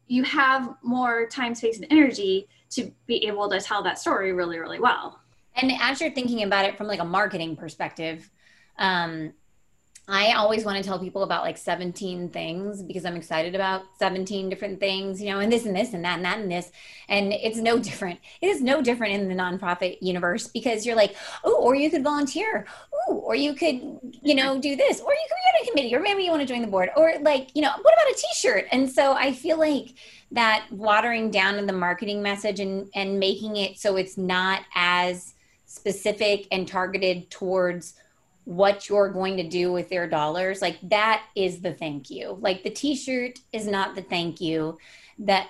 you 0.07 0.23
have 0.23 0.75
more 0.81 1.27
time, 1.27 1.55
space, 1.55 1.77
and 1.77 1.87
energy 1.89 2.47
to 2.71 2.91
be 3.07 3.25
able 3.25 3.49
to 3.49 3.59
tell 3.59 3.83
that 3.83 3.99
story 3.99 4.33
really, 4.33 4.59
really 4.59 4.79
well. 4.79 5.19
And 5.55 5.71
as 5.79 6.01
you're 6.01 6.11
thinking 6.11 6.43
about 6.43 6.65
it 6.65 6.77
from 6.77 6.87
like 6.87 6.99
a 6.99 7.05
marketing 7.05 7.55
perspective, 7.55 8.29
um, 8.79 9.33
I 10.05 10.33
always 10.33 10.65
want 10.65 10.77
to 10.77 10.83
tell 10.83 10.99
people 10.99 11.23
about 11.23 11.43
like 11.43 11.57
17 11.57 12.29
things 12.29 12.83
because 12.83 13.05
I'm 13.05 13.15
excited 13.15 13.55
about 13.55 13.83
17 13.99 14.49
different 14.49 14.81
things, 14.81 15.21
you 15.21 15.29
know, 15.29 15.39
and 15.39 15.49
this 15.49 15.65
and 15.65 15.73
this 15.73 15.93
and 15.93 16.03
that 16.03 16.17
and 16.17 16.25
that 16.25 16.39
and 16.39 16.51
this. 16.51 16.71
And 17.07 17.31
it's 17.31 17.57
no 17.57 17.79
different. 17.79 18.19
It 18.41 18.47
is 18.47 18.61
no 18.61 18.81
different 18.81 19.13
in 19.13 19.29
the 19.29 19.35
nonprofit 19.35 19.99
universe 20.01 20.47
because 20.47 20.85
you're 20.85 20.97
like, 20.97 21.15
oh, 21.45 21.55
or 21.55 21.75
you 21.75 21.89
could 21.89 22.03
volunteer. 22.03 22.65
Oh, 23.07 23.15
or 23.15 23.35
you 23.35 23.53
could, 23.53 23.79
you 24.21 24.35
know, 24.35 24.59
do 24.59 24.75
this, 24.75 24.99
or 24.99 25.13
you 25.13 25.27
could 25.29 25.35
be 25.35 25.57
on 25.57 25.63
a 25.63 25.69
committee, 25.69 25.95
or 25.95 26.01
maybe 26.01 26.23
you 26.23 26.31
want 26.31 26.41
to 26.41 26.53
join 26.53 26.61
the 26.61 26.67
board, 26.67 26.89
or 26.97 27.13
like, 27.21 27.49
you 27.55 27.61
know, 27.61 27.71
what 27.81 27.93
about 27.93 28.11
a 28.11 28.15
t-shirt? 28.15 28.65
And 28.71 28.91
so 28.91 29.13
I 29.13 29.31
feel 29.31 29.57
like 29.57 29.93
that 30.31 30.65
watering 30.69 31.31
down 31.31 31.55
in 31.55 31.65
the 31.65 31.73
marketing 31.73 32.21
message 32.21 32.59
and 32.59 32.89
and 32.95 33.19
making 33.19 33.55
it 33.55 33.77
so 33.77 33.95
it's 33.95 34.17
not 34.17 34.63
as 34.75 35.33
specific 35.65 36.47
and 36.51 36.67
targeted 36.67 37.29
towards 37.29 37.93
what 38.45 38.89
you're 38.89 39.09
going 39.09 39.37
to 39.37 39.47
do 39.47 39.71
with 39.71 39.89
their 39.89 40.07
dollars 40.07 40.61
like 40.61 40.77
that 40.83 41.23
is 41.35 41.61
the 41.61 41.73
thank 41.73 42.09
you. 42.09 42.37
Like 42.41 42.63
the 42.63 42.69
t-shirt 42.69 43.39
is 43.51 43.67
not 43.67 43.95
the 43.95 44.01
thank 44.01 44.41
you. 44.41 44.77
That 45.19 45.47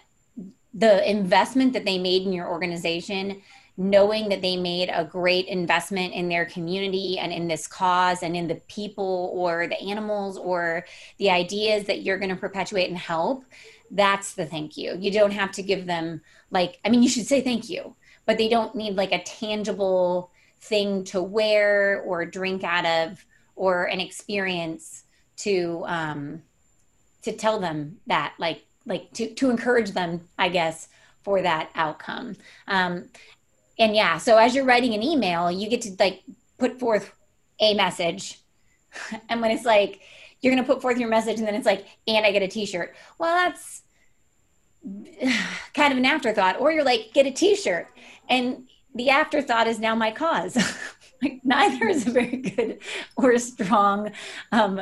the 0.74 1.10
investment 1.10 1.74
that 1.74 1.86
they 1.86 1.98
made 1.98 2.24
in 2.24 2.34
your 2.34 2.50
organization 2.50 3.42
knowing 3.76 4.30
that 4.30 4.44
they 4.44 4.56
made 4.56 4.90
a 4.94 5.04
great 5.04 5.48
investment 5.48 6.14
in 6.14 6.30
their 6.30 6.46
community 6.46 7.18
and 7.18 7.34
in 7.34 7.48
this 7.48 7.66
cause 7.66 8.22
and 8.22 8.36
in 8.36 8.48
the 8.48 8.62
people 8.68 9.32
or 9.34 9.66
the 9.66 9.82
animals 9.82 10.38
or 10.38 10.86
the 11.18 11.32
ideas 11.32 11.86
that 11.86 12.04
you're 12.04 12.20
going 12.20 12.30
to 12.30 12.36
perpetuate 12.36 12.88
and 12.88 12.98
help 12.98 13.44
that's 13.92 14.34
the 14.34 14.46
thank 14.46 14.76
you. 14.76 14.98
You 15.00 15.12
don't 15.12 15.32
have 15.32 15.52
to 15.54 15.64
give 15.64 15.86
them 15.86 16.22
like 16.52 16.80
i 16.86 16.90
mean 16.90 17.04
you 17.04 17.10
should 17.10 17.28
say 17.28 17.42
thank 17.42 17.70
you 17.70 17.96
but 18.26 18.38
they 18.38 18.48
don't 18.48 18.76
need 18.76 18.96
like 18.96 19.12
a 19.12 19.24
tangible 19.24 20.32
thing 20.64 21.04
to 21.04 21.22
wear 21.22 22.02
or 22.02 22.26
drink 22.26 22.64
out 22.64 22.86
of 22.86 23.26
or 23.56 23.84
an 23.86 24.00
experience 24.00 25.04
to 25.36 25.84
um 25.88 26.42
to 27.22 27.34
tell 27.34 27.60
them 27.60 27.98
that 28.08 28.34
like 28.40 28.64
like 28.86 29.12
to 29.14 29.34
to 29.34 29.50
encourage 29.50 29.92
them 29.92 30.22
i 30.38 30.50
guess 30.50 30.88
for 31.24 31.42
that 31.42 31.70
outcome. 31.76 32.36
Um 32.68 33.10
and 33.80 33.96
yeah 33.96 34.18
so 34.18 34.38
as 34.38 34.54
you're 34.54 34.66
writing 34.66 34.94
an 34.94 35.04
email 35.04 35.52
you 35.52 35.70
get 35.70 35.82
to 35.82 35.96
like 36.00 36.24
put 36.58 36.80
forth 36.80 37.12
a 37.60 37.74
message. 37.74 38.40
And 39.30 39.42
when 39.42 39.52
it's 39.52 39.66
like 39.66 40.02
you're 40.42 40.54
going 40.54 40.64
to 40.64 40.72
put 40.72 40.82
forth 40.82 41.00
your 41.00 41.10
message 41.10 41.40
and 41.40 41.48
then 41.48 41.56
it's 41.56 41.66
like 41.66 41.88
and 42.08 42.26
i 42.26 42.32
get 42.32 42.44
a 42.44 42.48
t-shirt. 42.48 42.94
Well 43.18 43.34
that's 43.36 43.82
kind 45.74 45.92
of 45.92 45.98
an 45.98 46.06
afterthought. 46.06 46.60
Or 46.60 46.72
you're 46.72 46.84
like 46.84 47.12
get 47.14 47.26
a 47.26 47.32
t-shirt. 47.32 47.88
And 48.30 48.68
the 48.96 49.10
afterthought 49.10 49.68
is 49.68 49.80
now 49.80 49.96
my 49.96 50.12
cause. 50.12 50.58
like 51.22 51.40
neither 51.44 51.88
is 51.88 52.08
a 52.08 52.12
very 52.12 52.38
good 52.38 52.80
or 53.16 53.38
strong 53.38 54.12
um, 54.52 54.82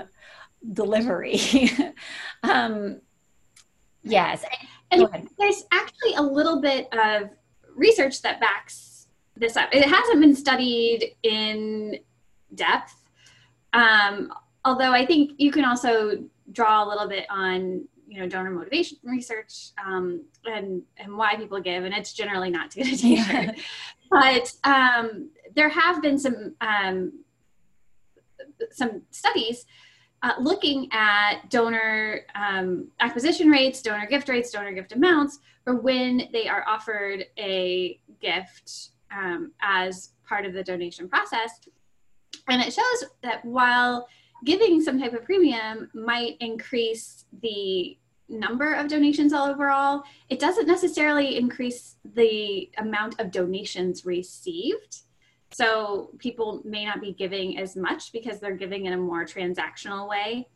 delivery. 0.74 1.40
um, 2.44 3.00
yes. 4.04 4.44
And 4.92 5.08
there's 5.40 5.64
actually 5.72 6.16
a 6.16 6.22
little 6.22 6.62
bit 6.62 6.90
of 6.94 7.30
research 7.76 8.22
that 8.24 8.40
backs 8.40 9.08
this 9.36 9.56
up. 9.56 9.70
It 9.74 9.86
hasn't 9.86 10.20
been 10.20 10.36
studied 10.36 11.16
in 11.24 12.00
depth, 12.56 12.96
um, 13.74 14.34
although 14.66 14.92
I 14.92 15.06
think 15.06 15.32
you 15.38 15.52
can 15.52 15.64
also 15.64 16.24
draw 16.52 16.84
a 16.84 16.88
little 16.88 17.08
bit 17.08 17.26
on 17.30 17.88
you 18.12 18.20
know 18.20 18.28
donor 18.28 18.52
motivation 18.52 18.98
research 19.04 19.70
um, 19.84 20.26
and 20.46 20.82
and 20.98 21.18
why 21.18 21.36
people 21.38 21.62
give 21.62 21.86
and 21.86 21.94
it's 21.94 22.12
generally 22.12 22.50
not 22.50 22.70
to 22.70 22.84
get 22.84 22.94
a 22.94 22.98
t-shirt 22.98 23.56
but 24.12 24.54
um, 24.66 25.30
there 25.56 25.70
have 25.70 26.02
been 26.02 26.20
some 26.20 26.54
um, 26.60 27.14
some 28.72 29.02
studies 29.12 29.66
uh, 30.24 30.34
looking 30.40 30.88
at 30.92 31.50
donor 31.50 32.22
um, 32.36 32.88
acquisition 33.00 33.50
rates, 33.50 33.82
donor 33.82 34.06
gift 34.06 34.30
rates, 34.30 34.52
donor 34.52 34.72
gift 34.72 34.92
amounts 34.92 35.40
for 35.64 35.76
when 35.76 36.28
they 36.32 36.48
are 36.48 36.64
offered 36.68 37.26
a 37.40 38.00
gift 38.22 38.90
um, 39.12 39.52
as 39.62 40.12
part 40.28 40.46
of 40.46 40.54
the 40.54 40.64
donation 40.64 41.10
process. 41.10 41.60
And 42.48 42.62
it 42.62 42.72
shows 42.74 43.10
that 43.24 43.44
while 43.44 44.08
giving 44.46 44.82
some 44.82 45.00
type 45.00 45.14
of 45.14 45.24
premium 45.24 45.90
might 45.94 46.38
increase 46.40 47.26
the 47.42 47.98
number 48.32 48.74
of 48.74 48.88
donations 48.88 49.34
all 49.34 49.48
overall, 49.48 50.04
it 50.30 50.40
doesn't 50.40 50.68
necessarily 50.68 51.38
increase 51.38 51.98
the 52.16 52.70
amount 52.78 53.20
of 53.20 53.32
donations 53.32 54.06
received. 54.06 55.00
So 55.52 56.12
people 56.18 56.62
may 56.64 56.86
not 56.86 57.02
be 57.02 57.12
giving 57.12 57.58
as 57.58 57.76
much 57.76 58.12
because 58.12 58.40
they're 58.40 58.56
giving 58.56 58.86
in 58.86 58.94
a 58.94 58.98
more 58.98 59.26
transactional 59.26 60.08
way. 60.08 60.48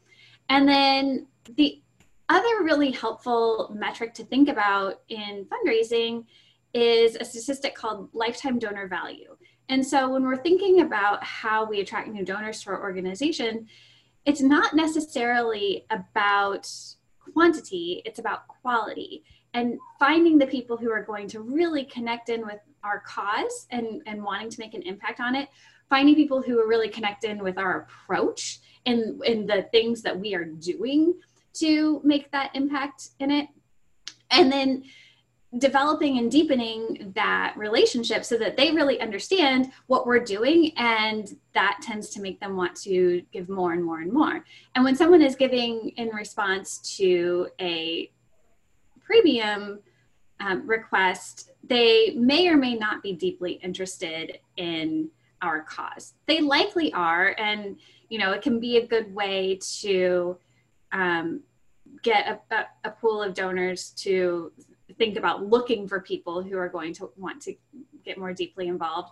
And 0.50 0.68
then 0.68 1.28
the 1.56 1.82
other 2.30 2.64
really 2.64 2.92
helpful 2.92 3.76
metric 3.78 4.14
to 4.16 4.24
think 4.24 4.50
about 4.50 5.02
in 5.10 5.46
fundraising 5.46 6.26
is 6.74 7.16
a 7.16 7.26
statistic 7.26 7.76
called 7.76 8.10
lifetime 8.14 8.58
donor 8.58 8.88
value. 8.88 9.36
And 9.70 9.86
so 9.86 10.10
when 10.10 10.24
we're 10.24 10.38
thinking 10.38 10.82
about 10.82 11.24
how 11.24 11.66
we 11.66 11.82
attract 11.82 12.10
new 12.10 12.24
donors 12.24 12.62
to 12.64 12.72
our 12.72 12.82
organization, 12.82 13.68
it's 14.26 14.42
not 14.42 14.76
necessarily 14.76 15.86
about 15.90 16.70
quantity, 17.34 18.02
it's 18.06 18.20
about 18.20 18.48
quality 18.48 19.24
and 19.54 19.80
finding 20.00 20.38
the 20.38 20.46
people 20.46 20.76
who 20.76 20.92
are 20.92 21.02
going 21.02 21.28
to 21.30 21.40
really 21.40 21.86
connect 21.86 22.30
in 22.30 22.46
with 22.46 22.60
our 22.84 23.00
cause 23.00 23.68
and, 23.72 24.02
and 24.06 24.22
wanting 24.22 24.50
to 24.50 24.60
make 24.60 24.74
an 24.74 24.82
impact 24.82 25.20
on 25.22 25.34
it, 25.34 25.48
finding 25.90 26.14
people 26.14 26.42
who 26.42 26.60
are 26.60 26.68
really 26.68 26.90
connect 26.90 27.24
in 27.24 27.42
with 27.42 27.58
our 27.58 27.88
approach 27.88 28.60
and, 28.86 29.22
and 29.24 29.50
the 29.50 29.64
things 29.72 30.02
that 30.02 30.18
we 30.18 30.36
are 30.36 30.46
doing 30.46 31.14
to 31.54 32.02
make 32.04 32.30
that 32.32 32.52
impact 32.54 33.10
in 33.20 33.32
it. 33.32 33.48
And 34.30 34.52
then 34.52 34.84
developing 35.58 36.18
and 36.18 36.30
deepening 36.30 37.14
that 37.16 37.54
relationship 37.56 38.26
so 38.26 38.38
that 38.38 38.58
they 38.58 38.72
really 38.72 39.00
understand 39.00 39.72
what 39.88 40.06
we're 40.06 40.20
doing 40.20 40.74
and 40.78 41.38
that 41.54 41.80
tends 41.82 42.10
to 42.10 42.22
make 42.22 42.40
them 42.40 42.58
want 42.58 42.76
to 42.76 43.22
give 43.32 43.48
more 43.48 43.72
and 43.72 43.84
more 43.84 44.02
and 44.02 44.12
more. 44.12 44.44
And 44.76 44.84
when 44.84 44.96
someone 44.96 45.22
is 45.22 45.36
giving 45.36 45.90
in 45.96 46.10
response 46.10 46.80
to 46.98 47.48
a 47.60 48.12
premium 49.00 49.80
um, 50.42 50.68
request 50.68 51.52
they 51.68 52.14
may 52.16 52.48
or 52.48 52.58
may 52.58 52.76
not 52.76 53.02
be 53.02 53.14
deeply 53.14 53.54
interested 53.54 54.40
in 54.58 55.10
our 55.42 55.62
cause. 55.62 56.14
They 56.26 56.42
likely 56.42 56.94
are 56.94 57.36
and 57.38 57.78
you 58.10 58.20
know 58.20 58.32
it 58.32 58.42
can 58.42 58.60
be 58.60 58.78
a 58.78 58.86
good 58.86 59.14
way 59.14 59.60
to 59.82 60.38
um, 60.92 61.42
get 62.04 62.28
a, 62.28 62.56
a, 62.56 62.66
a 62.86 62.92
pool 62.92 63.22
of 63.22 63.34
donors 63.34 63.90
to 63.98 64.52
think 64.98 65.18
about 65.18 65.46
looking 65.46 65.88
for 65.88 66.00
people 66.00 66.42
who 66.42 66.58
are 66.58 66.70
going 66.70 66.94
to 66.96 67.12
want 67.18 67.42
to 67.44 67.56
get 68.04 68.18
more 68.18 68.34
deeply 68.34 68.68
involved. 68.68 69.12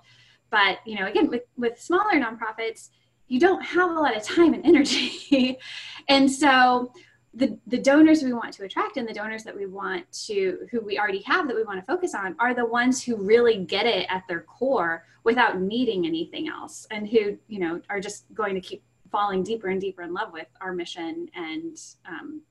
But 0.50 0.80
you 0.86 1.00
know, 1.00 1.08
again, 1.08 1.28
with 1.28 1.44
with 1.58 1.80
smaller 1.80 2.14
nonprofits, 2.14 2.90
you 3.28 3.40
don't 3.40 3.64
have 3.64 3.90
a 3.90 3.94
lot 3.94 4.16
of 4.16 4.24
time 4.24 4.54
and 4.54 4.66
energy, 4.66 5.58
and 6.10 6.30
so 6.30 6.92
the 7.34 7.58
the 7.68 7.78
donors 7.78 8.22
we 8.22 8.34
want 8.34 8.54
to 8.54 8.64
attract 8.64 8.98
and 8.98 9.08
the 9.08 9.14
donors 9.14 9.44
that 9.44 9.56
we 9.56 9.66
want 9.66 10.10
to 10.12 10.68
who 10.70 10.80
we 10.82 11.00
already 11.00 11.22
have 11.24 11.48
that 11.48 11.56
we 11.56 11.64
want 11.64 11.80
to 11.80 11.86
focus 11.86 12.14
on 12.14 12.36
are 12.40 12.54
the 12.54 12.66
ones 12.66 13.04
who 13.04 13.16
really 13.16 13.66
get 13.66 13.88
it 13.88 14.06
at 14.10 14.24
their 14.28 14.42
core 14.42 15.04
without 15.24 15.60
needing 15.60 16.06
anything 16.06 16.48
else 16.48 16.86
and 16.92 17.10
who 17.10 17.38
you 17.48 17.60
know 17.60 17.82
are 17.90 18.00
just 18.00 18.32
going 18.36 18.54
to 18.54 18.62
keep 18.62 18.84
falling 19.12 19.42
deeper 19.42 19.70
and 19.70 19.82
deeper 19.82 20.04
in 20.04 20.14
love 20.14 20.32
with 20.32 20.48
our 20.62 20.74
mission 20.74 21.28
and 21.36 21.78
um, 22.08 22.42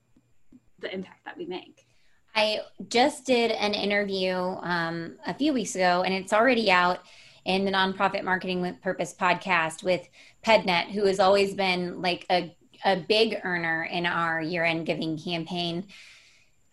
the 0.80 0.92
impact 0.92 1.24
that 1.24 1.36
we 1.36 1.46
make 1.46 1.86
I 2.34 2.60
just 2.88 3.26
did 3.26 3.50
an 3.50 3.74
interview 3.74 4.34
um, 4.34 5.16
a 5.26 5.34
few 5.34 5.52
weeks 5.52 5.74
ago, 5.74 6.02
and 6.02 6.14
it's 6.14 6.32
already 6.32 6.70
out 6.70 7.00
in 7.44 7.64
the 7.64 7.70
Nonprofit 7.70 8.24
Marketing 8.24 8.62
with 8.62 8.80
Purpose 8.80 9.14
podcast 9.18 9.82
with 9.82 10.08
PedNet, 10.44 10.90
who 10.92 11.06
has 11.06 11.20
always 11.20 11.54
been 11.54 12.00
like 12.00 12.24
a, 12.30 12.56
a 12.84 12.96
big 12.96 13.40
earner 13.44 13.84
in 13.84 14.06
our 14.06 14.40
year 14.40 14.64
end 14.64 14.86
giving 14.86 15.18
campaign. 15.18 15.86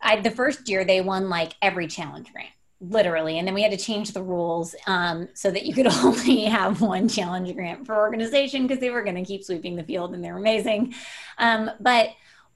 I, 0.01 0.21
the 0.21 0.31
first 0.31 0.69
year, 0.69 0.85
they 0.85 1.01
won 1.01 1.29
like 1.29 1.53
every 1.61 1.87
challenge 1.87 2.31
grant 2.31 2.51
literally 2.81 3.37
and 3.37 3.45
then 3.45 3.53
we 3.53 3.61
had 3.61 3.71
to 3.71 3.77
change 3.77 4.13
the 4.13 4.23
rules 4.23 4.73
um, 4.87 5.27
so 5.33 5.51
that 5.51 5.65
you 5.65 5.73
could 5.73 5.87
only 6.03 6.45
have 6.45 6.79
one 6.79 7.09
challenge 7.09 7.53
grant 7.53 7.85
per 7.85 7.93
organization 7.93 8.65
because 8.65 8.79
they 8.79 8.89
were 8.89 9.03
going 9.03 9.15
to 9.15 9.25
keep 9.25 9.43
sweeping 9.43 9.75
the 9.75 9.83
field 9.83 10.13
and 10.13 10.23
they're 10.23 10.37
amazing 10.37 10.93
um, 11.39 11.69
but 11.81 12.09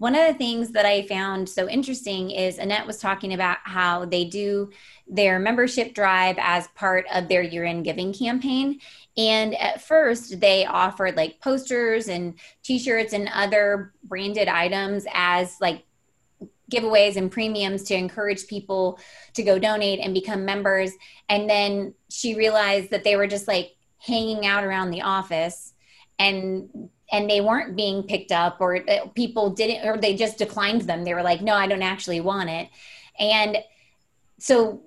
one 0.03 0.15
of 0.15 0.27
the 0.27 0.37
things 0.37 0.71
that 0.71 0.85
I 0.85 1.07
found 1.07 1.47
so 1.47 1.69
interesting 1.69 2.29
is 2.29 2.57
Annette 2.57 2.85
was 2.85 2.97
talking 2.97 3.33
about 3.33 3.59
how 3.63 4.03
they 4.03 4.25
do 4.25 4.69
their 5.07 5.39
membership 5.39 5.93
drive 5.93 6.35
as 6.39 6.67
part 6.75 7.05
of 7.13 7.29
their 7.29 7.41
year 7.41 7.63
end 7.63 7.85
giving 7.85 8.11
campaign. 8.11 8.81
And 9.15 9.55
at 9.55 9.81
first, 9.81 10.41
they 10.41 10.65
offered 10.65 11.15
like 11.15 11.39
posters 11.39 12.09
and 12.09 12.37
t 12.63 12.79
shirts 12.79 13.13
and 13.13 13.29
other 13.33 13.93
branded 14.03 14.49
items 14.49 15.05
as 15.13 15.55
like 15.61 15.85
giveaways 16.69 17.15
and 17.15 17.31
premiums 17.31 17.83
to 17.83 17.93
encourage 17.93 18.45
people 18.47 18.99
to 19.35 19.41
go 19.41 19.57
donate 19.57 20.01
and 20.01 20.13
become 20.13 20.43
members. 20.43 20.91
And 21.29 21.49
then 21.49 21.93
she 22.09 22.35
realized 22.35 22.89
that 22.89 23.05
they 23.05 23.15
were 23.15 23.27
just 23.27 23.47
like 23.47 23.77
hanging 23.99 24.45
out 24.45 24.65
around 24.65 24.91
the 24.91 25.03
office 25.03 25.73
and 26.19 26.89
and 27.13 27.29
they 27.29 27.39
weren't 27.39 27.75
being 27.75 28.01
picked 28.03 28.31
up 28.31 28.57
or 28.59 28.77
uh, 28.89 29.05
people 29.13 29.51
didn't 29.51 29.87
or 29.87 29.97
they 29.97 30.15
just 30.15 30.39
declined 30.39 30.81
them. 30.81 31.05
They 31.05 31.13
were 31.13 31.23
like 31.23 31.41
no 31.41 31.53
i 31.53 31.67
don't 31.67 31.83
actually 31.83 32.19
want 32.19 32.49
it. 32.49 32.69
And 33.17 33.59
so 34.39 34.81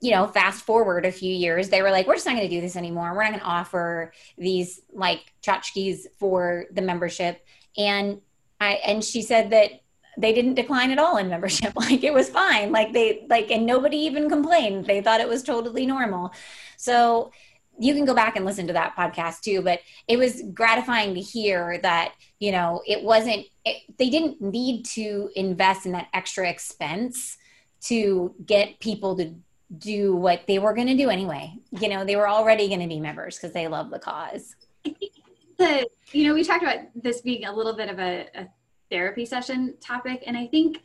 you 0.00 0.12
know 0.12 0.28
fast 0.28 0.64
forward 0.64 1.04
a 1.04 1.10
few 1.10 1.34
years 1.34 1.68
they 1.68 1.82
were 1.82 1.90
like 1.90 2.06
we're 2.06 2.14
just 2.14 2.24
not 2.24 2.36
going 2.36 2.48
to 2.48 2.54
do 2.54 2.60
this 2.60 2.76
anymore. 2.76 3.12
We're 3.12 3.24
not 3.24 3.32
going 3.32 3.40
to 3.40 3.46
offer 3.46 4.12
these 4.38 4.80
like 4.92 5.32
tchotchkes 5.42 6.06
for 6.18 6.66
the 6.72 6.80
membership. 6.80 7.44
And 7.76 8.20
i 8.60 8.74
and 8.86 9.04
she 9.04 9.20
said 9.20 9.50
that 9.50 9.82
they 10.16 10.32
didn't 10.32 10.54
decline 10.54 10.90
at 10.90 10.98
all 10.98 11.16
in 11.16 11.28
membership. 11.28 11.72
Like 11.76 12.04
it 12.04 12.14
was 12.14 12.28
fine. 12.28 12.70
Like 12.70 12.92
they 12.92 13.26
like 13.28 13.50
and 13.50 13.66
nobody 13.66 13.96
even 13.98 14.28
complained. 14.28 14.86
They 14.86 15.00
thought 15.00 15.20
it 15.20 15.28
was 15.28 15.42
totally 15.42 15.86
normal. 15.86 16.32
So 16.76 17.32
you 17.78 17.94
can 17.94 18.04
go 18.04 18.14
back 18.14 18.36
and 18.36 18.44
listen 18.44 18.66
to 18.66 18.72
that 18.72 18.94
podcast 18.96 19.40
too 19.40 19.62
but 19.62 19.80
it 20.06 20.18
was 20.18 20.42
gratifying 20.52 21.14
to 21.14 21.20
hear 21.20 21.78
that 21.78 22.12
you 22.38 22.52
know 22.52 22.82
it 22.86 23.02
wasn't 23.02 23.44
it, 23.64 23.82
they 23.98 24.10
didn't 24.10 24.40
need 24.40 24.84
to 24.84 25.30
invest 25.36 25.86
in 25.86 25.92
that 25.92 26.08
extra 26.12 26.48
expense 26.48 27.36
to 27.80 28.34
get 28.44 28.80
people 28.80 29.16
to 29.16 29.34
do 29.76 30.16
what 30.16 30.42
they 30.46 30.58
were 30.58 30.72
going 30.72 30.86
to 30.86 30.96
do 30.96 31.10
anyway. 31.10 31.52
You 31.72 31.88
know 31.88 32.04
they 32.04 32.16
were 32.16 32.28
already 32.28 32.68
going 32.68 32.80
to 32.80 32.86
be 32.86 33.00
members 33.00 33.36
because 33.36 33.52
they 33.52 33.68
love 33.68 33.90
the 33.90 33.98
cause. 33.98 34.56
The 34.84 35.86
you 36.12 36.26
know 36.26 36.34
we 36.34 36.44
talked 36.44 36.62
about 36.62 36.78
this 36.94 37.20
being 37.20 37.44
a 37.44 37.52
little 37.52 37.74
bit 37.74 37.90
of 37.90 37.98
a, 37.98 38.26
a 38.34 38.48
therapy 38.90 39.26
session 39.26 39.74
topic 39.80 40.22
and 40.26 40.36
i 40.36 40.46
think 40.46 40.78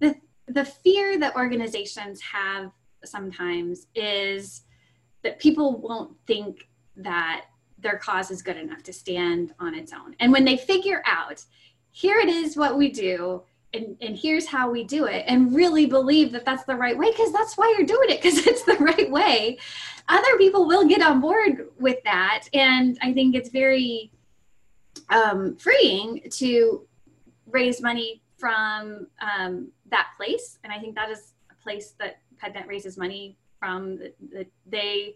the 0.00 0.14
the 0.46 0.64
fear 0.64 1.18
that 1.18 1.34
organizations 1.34 2.20
have 2.20 2.70
sometimes 3.04 3.86
is 3.94 4.62
that 5.22 5.38
people 5.38 5.80
won't 5.80 6.16
think 6.26 6.68
that 6.96 7.46
their 7.78 7.98
cause 7.98 8.30
is 8.30 8.42
good 8.42 8.56
enough 8.56 8.82
to 8.84 8.92
stand 8.92 9.52
on 9.58 9.74
its 9.74 9.92
own. 9.92 10.14
And 10.20 10.32
when 10.32 10.44
they 10.44 10.56
figure 10.56 11.02
out, 11.06 11.44
here 11.90 12.18
it 12.18 12.28
is 12.28 12.56
what 12.56 12.78
we 12.78 12.90
do, 12.90 13.42
and, 13.74 13.96
and 14.00 14.16
here's 14.16 14.46
how 14.46 14.70
we 14.70 14.84
do 14.84 15.06
it, 15.06 15.24
and 15.26 15.54
really 15.54 15.86
believe 15.86 16.32
that 16.32 16.44
that's 16.44 16.64
the 16.64 16.76
right 16.76 16.96
way, 16.96 17.10
because 17.10 17.32
that's 17.32 17.56
why 17.56 17.74
you're 17.76 17.86
doing 17.86 18.10
it, 18.10 18.22
because 18.22 18.38
it's 18.46 18.64
the 18.64 18.76
right 18.76 19.10
way, 19.10 19.58
other 20.08 20.38
people 20.38 20.66
will 20.66 20.86
get 20.86 21.02
on 21.02 21.20
board 21.20 21.68
with 21.78 22.02
that. 22.04 22.44
And 22.54 22.98
I 23.02 23.12
think 23.12 23.34
it's 23.34 23.50
very 23.50 24.12
um, 25.08 25.56
freeing 25.56 26.22
to 26.30 26.86
raise 27.46 27.80
money 27.80 28.22
from 28.36 29.06
um, 29.20 29.70
that 29.90 30.08
place. 30.16 30.58
And 30.64 30.72
I 30.72 30.78
think 30.78 30.94
that 30.96 31.10
is 31.10 31.34
a 31.50 31.62
place 31.62 31.94
that 31.98 32.18
PedNet 32.42 32.66
raises 32.66 32.96
money 32.96 33.36
from 33.62 33.98
that 34.32 34.48
they 34.66 35.14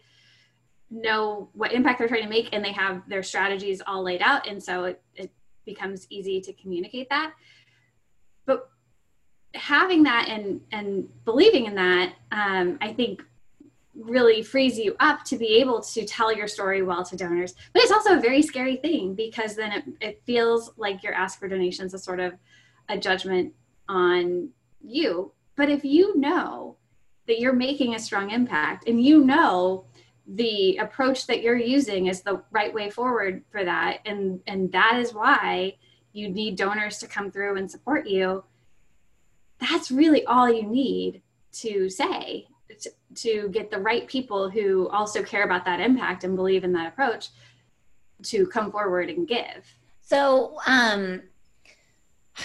know 0.89 1.49
what 1.53 1.73
impact 1.73 1.99
they're 1.99 2.07
trying 2.07 2.23
to 2.23 2.29
make 2.29 2.49
and 2.53 2.65
they 2.65 2.71
have 2.71 3.03
their 3.09 3.25
strategies 3.25 3.83
all 3.85 4.05
laid 4.05 4.23
out. 4.23 4.47
And 4.47 4.63
so 4.63 4.85
it, 4.85 5.03
it 5.17 5.33
becomes 5.65 6.07
easy 6.11 6.41
to 6.43 6.53
communicate 6.53 7.09
that. 7.11 7.33
But 8.45 8.71
having 9.55 10.05
that 10.05 10.29
and 10.29 10.61
and 10.71 11.09
believing 11.25 11.65
in 11.65 11.75
that 11.75 12.13
um, 12.31 12.77
i 12.83 12.93
think 12.93 13.23
really 13.95 14.43
frees 14.43 14.79
you 14.79 14.95
up 15.01 15.25
to 15.25 15.37
be 15.37 15.57
able 15.57 15.81
to 15.81 16.05
tell 16.05 16.35
your 16.35 16.47
story 16.47 16.83
well 16.83 17.05
to 17.05 17.17
donors. 17.17 17.55
But 17.73 17.83
it's 17.83 17.93
also 17.93 18.17
a 18.17 18.21
very 18.21 18.43
scary 18.43 18.77
thing 18.77 19.15
because 19.15 19.57
then 19.57 19.73
it, 19.73 19.85
it 20.01 20.23
feels 20.27 20.73
like 20.77 21.03
your 21.03 21.15
ask 21.15 21.39
for 21.39 21.49
donations 21.49 21.95
is 21.95 22.05
sort 22.05 22.21
of 22.21 22.35
a 22.89 22.99
judgment 22.99 23.55
on 23.89 24.51
you. 24.83 25.33
But 25.57 25.71
if 25.71 25.85
you 25.85 26.19
know 26.19 26.77
that 27.27 27.41
you're 27.41 27.53
making 27.53 27.95
a 27.95 27.99
strong 27.99 28.31
impact. 28.31 28.89
And 28.89 29.05
you 29.05 29.25
know 29.25 29.87
the 30.27 30.77
approach 30.79 31.27
that 31.27 31.43
you're 31.43 31.57
using 31.57 32.07
is 32.07 32.23
the 32.23 32.43
right 32.51 32.73
way 32.73 32.91
forward 32.91 33.45
for 33.51 33.65
that. 33.65 33.99
And 34.05 34.41
and 34.47 34.71
that 34.73 34.97
is 34.99 35.15
why 35.15 35.77
you 36.13 36.29
need 36.29 36.57
donors 36.57 36.99
to 36.99 37.07
come 37.07 37.31
through 37.31 37.57
and 37.57 37.71
support 37.71 38.07
you. 38.07 38.45
That's 39.59 39.91
really 39.91 40.25
all 40.25 40.53
you 40.53 40.65
need 40.65 41.23
to 41.53 41.89
say 41.89 42.47
to, 42.81 42.91
to 43.15 43.49
get 43.51 43.71
the 43.71 43.79
right 43.79 44.07
people 44.07 44.51
who 44.51 44.89
also 44.89 45.23
care 45.23 45.45
about 45.45 45.65
that 45.65 45.81
impact 45.81 46.25
and 46.25 46.37
believe 46.37 46.65
in 46.65 46.73
that 46.73 46.89
approach 46.89 47.29
to 48.25 48.47
come 48.47 48.73
forward 48.73 49.11
and 49.11 49.29
give. 49.29 49.65
So 50.01 50.59
um 50.67 51.23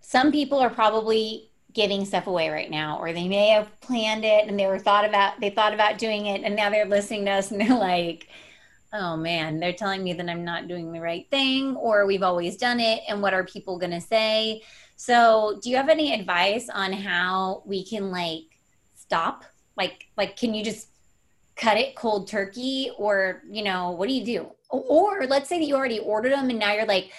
some 0.00 0.32
people 0.32 0.58
are 0.58 0.70
probably 0.70 1.49
giving 1.72 2.04
stuff 2.04 2.26
away 2.26 2.48
right 2.48 2.70
now 2.70 2.98
or 2.98 3.12
they 3.12 3.28
may 3.28 3.48
have 3.48 3.80
planned 3.80 4.24
it 4.24 4.48
and 4.48 4.58
they 4.58 4.66
were 4.66 4.78
thought 4.78 5.04
about 5.04 5.40
they 5.40 5.50
thought 5.50 5.74
about 5.74 5.98
doing 5.98 6.26
it 6.26 6.42
and 6.42 6.56
now 6.56 6.70
they're 6.70 6.86
listening 6.86 7.24
to 7.24 7.30
us 7.30 7.50
and 7.50 7.60
they're 7.60 7.68
like 7.78 8.28
oh 8.92 9.16
man 9.16 9.60
they're 9.60 9.72
telling 9.72 10.02
me 10.02 10.12
that 10.12 10.28
i'm 10.28 10.44
not 10.44 10.68
doing 10.68 10.92
the 10.92 11.00
right 11.00 11.28
thing 11.30 11.76
or 11.76 12.06
we've 12.06 12.22
always 12.22 12.56
done 12.56 12.80
it 12.80 13.02
and 13.08 13.22
what 13.22 13.34
are 13.34 13.44
people 13.44 13.78
going 13.78 13.92
to 13.92 14.00
say 14.00 14.60
So, 15.00 15.58
do 15.62 15.70
you 15.70 15.76
have 15.76 15.88
any 15.88 16.12
advice 16.12 16.68
on 16.68 16.92
how 16.92 17.62
we 17.64 17.82
can 17.86 18.10
like 18.10 18.44
stop? 18.94 19.46
Like, 19.74 20.08
like, 20.18 20.36
can 20.36 20.52
you 20.52 20.62
just 20.62 20.88
cut 21.56 21.78
it 21.78 21.94
cold 21.96 22.28
turkey, 22.28 22.90
or 22.98 23.42
you 23.50 23.62
know, 23.64 23.92
what 23.92 24.10
do 24.10 24.14
you 24.14 24.26
do? 24.26 24.50
Or 24.68 25.26
let's 25.26 25.48
say 25.48 25.58
that 25.58 25.64
you 25.64 25.74
already 25.74 26.00
ordered 26.00 26.32
them 26.32 26.50
and 26.50 26.58
now 26.58 26.74
you're 26.74 26.84
like, 26.84 27.12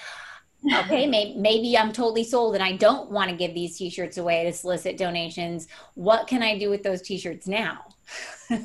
okay, 0.66 1.08
maybe, 1.08 1.38
maybe 1.38 1.78
I'm 1.78 1.92
totally 1.92 2.24
sold 2.24 2.56
and 2.56 2.64
I 2.64 2.74
don't 2.74 3.10
want 3.10 3.30
to 3.30 3.36
give 3.36 3.54
these 3.54 3.78
t-shirts 3.78 4.18
away 4.18 4.44
to 4.46 4.54
solicit 4.54 4.98
donations. 4.98 5.68
What 5.96 6.28
can 6.28 6.44
I 6.44 6.58
do 6.58 6.70
with 6.70 6.84
those 6.84 7.02
t-shirts 7.02 7.48
now? 7.48 7.86
so 8.50 8.58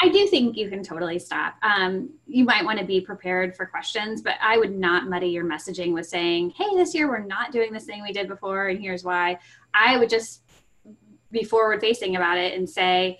I 0.00 0.08
do 0.08 0.26
think 0.26 0.56
you 0.56 0.68
can 0.68 0.82
totally 0.82 1.18
stop. 1.18 1.54
Um, 1.62 2.10
you 2.26 2.44
might 2.44 2.64
want 2.64 2.78
to 2.78 2.84
be 2.84 3.00
prepared 3.00 3.56
for 3.56 3.66
questions, 3.66 4.22
but 4.22 4.34
I 4.42 4.58
would 4.58 4.76
not 4.76 5.08
muddy 5.08 5.28
your 5.28 5.44
messaging 5.44 5.92
with 5.92 6.06
saying, 6.06 6.50
"Hey, 6.50 6.74
this 6.74 6.94
year 6.94 7.08
we're 7.08 7.24
not 7.24 7.52
doing 7.52 7.72
this 7.72 7.84
thing 7.84 8.02
we 8.02 8.12
did 8.12 8.28
before, 8.28 8.68
and 8.68 8.80
here's 8.80 9.04
why." 9.04 9.38
I 9.72 9.98
would 9.98 10.10
just 10.10 10.42
be 11.30 11.44
forward 11.44 11.80
facing 11.80 12.16
about 12.16 12.38
it 12.38 12.54
and 12.54 12.68
say, 12.68 13.18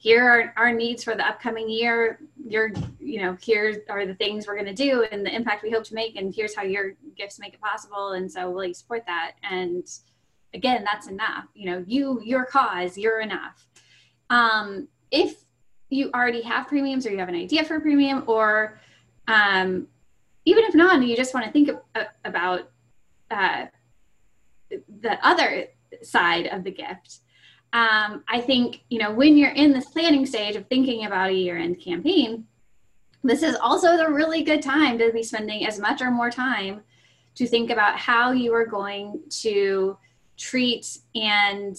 "Here 0.00 0.24
are 0.24 0.54
our 0.56 0.72
needs 0.72 1.04
for 1.04 1.14
the 1.14 1.26
upcoming 1.26 1.68
year. 1.68 2.20
Your, 2.42 2.72
you 2.98 3.20
know, 3.20 3.36
here 3.40 3.84
are 3.90 4.06
the 4.06 4.14
things 4.14 4.46
we're 4.46 4.54
going 4.54 4.74
to 4.74 4.74
do 4.74 5.06
and 5.12 5.24
the 5.24 5.34
impact 5.34 5.62
we 5.62 5.70
hope 5.70 5.84
to 5.84 5.94
make, 5.94 6.16
and 6.16 6.34
here's 6.34 6.54
how 6.54 6.62
your 6.62 6.94
gifts 7.16 7.38
make 7.38 7.54
it 7.54 7.60
possible. 7.60 8.12
And 8.12 8.30
so, 8.30 8.50
will 8.50 8.64
you 8.64 8.74
support 8.74 9.04
that?" 9.06 9.32
And 9.42 9.86
again, 10.54 10.84
that's 10.90 11.06
enough. 11.06 11.44
You 11.54 11.66
know, 11.70 11.84
you, 11.86 12.20
your 12.24 12.44
cause, 12.46 12.96
you're 12.96 13.20
enough. 13.20 13.66
Um, 14.30 14.88
if 15.10 15.44
you 15.90 16.10
already 16.14 16.42
have 16.42 16.66
premiums 16.66 17.06
or 17.06 17.10
you 17.10 17.18
have 17.18 17.28
an 17.28 17.34
idea 17.34 17.64
for 17.64 17.76
a 17.76 17.80
premium 17.80 18.24
or 18.26 18.80
um, 19.28 19.86
even 20.44 20.64
if 20.64 20.74
not 20.74 21.02
you 21.02 21.16
just 21.16 21.34
want 21.34 21.44
to 21.44 21.52
think 21.52 21.70
uh, 21.94 22.04
about 22.24 22.70
uh, 23.30 23.66
the 24.70 25.26
other 25.26 25.66
side 26.02 26.46
of 26.46 26.64
the 26.64 26.70
gift 26.70 27.18
um, 27.72 28.24
i 28.28 28.40
think 28.40 28.82
you 28.88 28.98
know 28.98 29.10
when 29.10 29.36
you're 29.36 29.50
in 29.50 29.72
this 29.72 29.86
planning 29.86 30.26
stage 30.26 30.56
of 30.56 30.66
thinking 30.66 31.06
about 31.06 31.30
a 31.30 31.34
year-end 31.34 31.80
campaign 31.80 32.46
this 33.22 33.42
is 33.42 33.56
also 33.56 33.96
the 33.96 34.08
really 34.08 34.42
good 34.42 34.62
time 34.62 34.98
to 34.98 35.12
be 35.12 35.22
spending 35.22 35.66
as 35.66 35.78
much 35.78 36.00
or 36.00 36.10
more 36.10 36.30
time 36.30 36.80
to 37.34 37.46
think 37.46 37.70
about 37.70 37.98
how 37.98 38.32
you 38.32 38.52
are 38.54 38.66
going 38.66 39.20
to 39.28 39.96
treat 40.36 40.98
and 41.14 41.76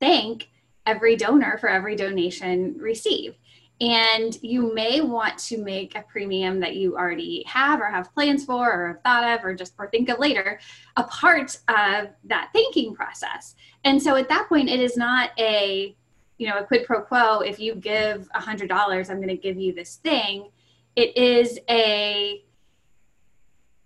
thank 0.00 0.50
every 0.86 1.16
donor 1.16 1.56
for 1.58 1.68
every 1.68 1.96
donation 1.96 2.76
received 2.78 3.36
and 3.82 4.38
you 4.42 4.72
may 4.72 5.00
want 5.00 5.36
to 5.36 5.58
make 5.58 5.96
a 5.96 6.02
premium 6.02 6.60
that 6.60 6.76
you 6.76 6.96
already 6.96 7.42
have 7.48 7.80
or 7.80 7.86
have 7.86 8.14
plans 8.14 8.44
for 8.44 8.72
or 8.72 8.86
have 8.86 9.02
thought 9.02 9.24
of 9.24 9.44
or 9.44 9.54
just 9.54 9.74
or 9.76 9.90
think 9.90 10.08
of 10.08 10.20
later 10.20 10.60
a 10.96 11.02
part 11.02 11.58
of 11.68 12.08
that 12.22 12.50
thinking 12.52 12.94
process. 12.94 13.56
And 13.82 14.00
so 14.00 14.14
at 14.14 14.28
that 14.28 14.48
point, 14.48 14.68
it 14.68 14.78
is 14.78 14.96
not 14.96 15.30
a 15.36 15.96
you 16.38 16.48
know 16.48 16.58
a 16.58 16.64
quid 16.64 16.86
pro 16.86 17.02
quo. 17.02 17.40
If 17.40 17.58
you 17.58 17.74
give 17.74 18.28
a 18.34 18.40
hundred 18.40 18.68
dollars, 18.68 19.10
I'm 19.10 19.16
going 19.16 19.28
to 19.28 19.36
give 19.36 19.58
you 19.58 19.74
this 19.74 19.96
thing. 19.96 20.48
It 20.94 21.16
is 21.16 21.58
a 21.68 22.44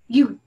you 0.08 0.38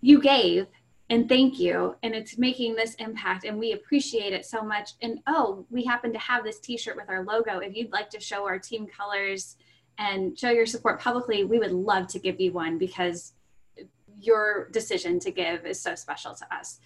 you 0.00 0.20
gave 0.20 0.66
and 1.12 1.28
thank 1.28 1.60
you 1.60 1.94
and 2.02 2.14
it's 2.14 2.38
making 2.38 2.74
this 2.74 2.94
impact 2.94 3.44
and 3.44 3.58
we 3.58 3.72
appreciate 3.72 4.32
it 4.32 4.46
so 4.46 4.62
much. 4.62 4.92
And 5.02 5.20
oh 5.26 5.66
we 5.68 5.84
happen 5.84 6.10
to 6.10 6.18
have 6.18 6.42
this 6.42 6.58
t-shirt 6.58 6.96
with 6.96 7.10
our 7.10 7.22
logo. 7.22 7.58
If 7.58 7.76
you'd 7.76 7.92
like 7.92 8.08
to 8.10 8.20
show 8.20 8.46
our 8.46 8.58
team 8.58 8.86
colors 8.86 9.56
and 9.98 10.38
show 10.38 10.48
your 10.48 10.64
support 10.64 10.98
publicly 10.98 11.44
we 11.44 11.58
would 11.58 11.72
love 11.72 12.06
to 12.08 12.18
give 12.18 12.40
you 12.40 12.52
one 12.52 12.78
because 12.78 13.34
your 14.18 14.70
decision 14.70 15.20
to 15.20 15.30
give 15.30 15.66
is 15.66 15.78
so 15.78 15.94
special 15.94 16.34
to 16.34 16.46
us. 16.50 16.80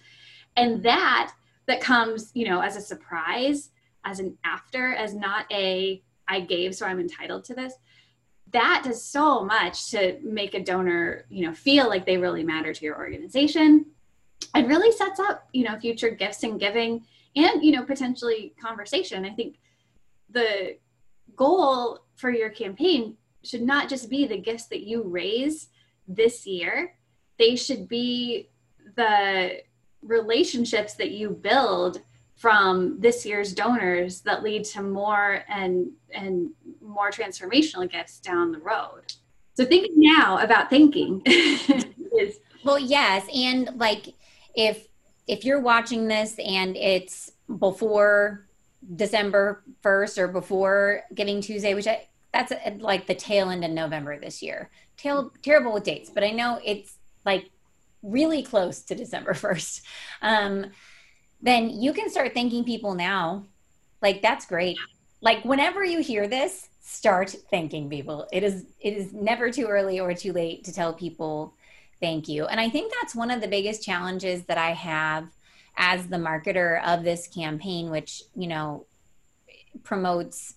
And 0.57 0.83
that 0.83 1.31
that 1.67 1.79
comes 1.79 2.31
you 2.33 2.49
know 2.49 2.59
as 2.59 2.75
a 2.75 2.81
surprise 2.81 3.69
as 4.03 4.19
an 4.19 4.37
after 4.43 4.93
as 4.93 5.15
not 5.15 5.45
a 5.53 6.03
i 6.27 6.41
gave 6.41 6.75
so 6.75 6.85
i'm 6.85 6.99
entitled 6.99 7.45
to 7.45 7.53
this. 7.53 7.75
That 8.51 8.81
does 8.83 9.03
so 9.03 9.45
much 9.45 9.89
to 9.91 10.19
make 10.21 10.53
a 10.53 10.61
donor 10.61 11.23
you 11.29 11.45
know 11.45 11.53
feel 11.53 11.87
like 11.87 12.05
they 12.05 12.17
really 12.17 12.43
matter 12.43 12.73
to 12.73 12.83
your 12.83 12.97
organization 12.97 13.85
it 14.55 14.67
really 14.67 14.91
sets 14.91 15.19
up 15.19 15.47
you 15.53 15.63
know 15.63 15.77
future 15.79 16.09
gifts 16.09 16.43
and 16.43 16.59
giving 16.59 17.05
and 17.35 17.63
you 17.63 17.71
know 17.71 17.83
potentially 17.83 18.53
conversation. 18.61 19.25
I 19.25 19.31
think 19.31 19.57
the 20.29 20.77
goal 21.35 21.99
for 22.15 22.31
your 22.31 22.49
campaign 22.49 23.15
should 23.43 23.61
not 23.61 23.89
just 23.89 24.09
be 24.09 24.25
the 24.25 24.37
gifts 24.37 24.65
that 24.67 24.81
you 24.81 25.03
raise 25.03 25.67
this 26.07 26.45
year. 26.45 26.95
They 27.37 27.55
should 27.55 27.87
be 27.87 28.49
the 28.95 29.61
relationships 30.01 30.95
that 30.95 31.11
you 31.11 31.29
build 31.29 32.01
from 32.35 32.99
this 32.99 33.25
year's 33.25 33.53
donors 33.53 34.21
that 34.21 34.43
lead 34.43 34.63
to 34.63 34.81
more 34.81 35.43
and 35.49 35.89
and 36.13 36.51
more 36.81 37.11
transformational 37.11 37.89
gifts 37.89 38.19
down 38.19 38.51
the 38.51 38.59
road. 38.59 39.13
So 39.55 39.65
thinking 39.65 39.93
now 39.95 40.39
about 40.39 40.69
thinking 40.69 41.21
is 41.25 42.39
well 42.63 42.79
yes 42.79 43.27
and 43.33 43.71
like 43.75 44.13
if 44.57 44.87
if 45.27 45.45
you're 45.45 45.61
watching 45.61 46.07
this 46.07 46.37
and 46.39 46.75
it's 46.75 47.31
before 47.59 48.47
December 48.95 49.63
1st 49.83 50.17
or 50.17 50.27
before 50.29 51.01
Giving 51.13 51.41
Tuesday, 51.41 51.73
which 51.73 51.87
I, 51.87 52.07
that's 52.33 52.51
a, 52.51 52.77
like 52.79 53.07
the 53.07 53.15
tail 53.15 53.49
end 53.49 53.63
of 53.63 53.71
November 53.71 54.19
this 54.19 54.41
year. 54.41 54.69
Tail, 54.95 55.31
terrible 55.43 55.73
with 55.73 55.83
dates, 55.83 56.09
but 56.09 56.23
I 56.23 56.31
know 56.31 56.59
it's 56.63 56.95
like 57.25 57.49
really 58.01 58.41
close 58.41 58.81
to 58.83 58.95
December 58.95 59.33
1st. 59.33 59.81
Um, 60.21 60.65
then 61.41 61.69
you 61.69 61.93
can 61.93 62.09
start 62.09 62.33
thanking 62.33 62.63
people 62.63 62.95
now. 62.95 63.45
Like 64.01 64.21
that's 64.21 64.45
great. 64.45 64.77
Like 65.21 65.43
whenever 65.43 65.83
you 65.83 66.01
hear 66.01 66.27
this, 66.27 66.69
start 66.81 67.35
thanking 67.51 67.89
people. 67.89 68.27
It 68.31 68.43
is 68.43 68.65
it 68.79 68.93
is 68.93 69.11
never 69.11 69.51
too 69.51 69.65
early 69.65 69.99
or 69.99 70.13
too 70.13 70.31
late 70.31 70.63
to 70.63 70.73
tell 70.73 70.93
people 70.93 71.53
Thank 71.99 72.27
you. 72.27 72.45
And 72.45 72.59
I 72.59 72.69
think 72.69 72.93
that's 72.99 73.15
one 73.15 73.31
of 73.31 73.41
the 73.41 73.47
biggest 73.47 73.83
challenges 73.83 74.43
that 74.43 74.57
I 74.57 74.71
have 74.71 75.29
as 75.75 76.07
the 76.07 76.17
marketer 76.17 76.83
of 76.85 77.03
this 77.03 77.27
campaign, 77.27 77.89
which, 77.89 78.23
you 78.35 78.47
know, 78.47 78.85
promotes 79.83 80.55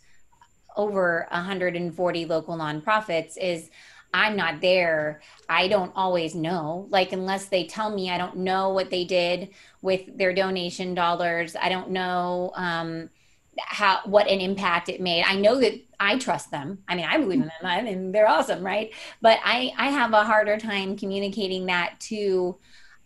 over 0.76 1.26
140 1.30 2.24
local 2.26 2.56
nonprofits, 2.56 3.36
is 3.38 3.70
I'm 4.12 4.36
not 4.36 4.60
there. 4.60 5.20
I 5.48 5.68
don't 5.68 5.92
always 5.94 6.34
know. 6.34 6.86
Like, 6.90 7.12
unless 7.12 7.46
they 7.46 7.66
tell 7.66 7.90
me, 7.90 8.10
I 8.10 8.18
don't 8.18 8.38
know 8.38 8.70
what 8.70 8.90
they 8.90 9.04
did 9.04 9.50
with 9.82 10.16
their 10.18 10.34
donation 10.34 10.94
dollars. 10.94 11.54
I 11.54 11.68
don't 11.68 11.90
know. 11.90 12.52
Um, 12.54 13.10
how 13.58 14.00
what 14.04 14.28
an 14.28 14.40
impact 14.40 14.88
it 14.88 15.00
made. 15.00 15.24
I 15.26 15.36
know 15.36 15.60
that 15.60 15.74
I 16.00 16.16
trust 16.16 16.50
them. 16.50 16.78
I 16.88 16.96
mean, 16.96 17.04
I 17.04 17.18
believe 17.18 17.42
in 17.42 17.46
them. 17.46 17.52
I 17.62 17.82
mean, 17.82 18.10
they're 18.10 18.28
awesome, 18.28 18.64
right? 18.64 18.90
But 19.20 19.38
I 19.44 19.72
I 19.76 19.90
have 19.90 20.12
a 20.14 20.24
harder 20.24 20.56
time 20.56 20.96
communicating 20.96 21.66
that 21.66 22.00
to 22.08 22.58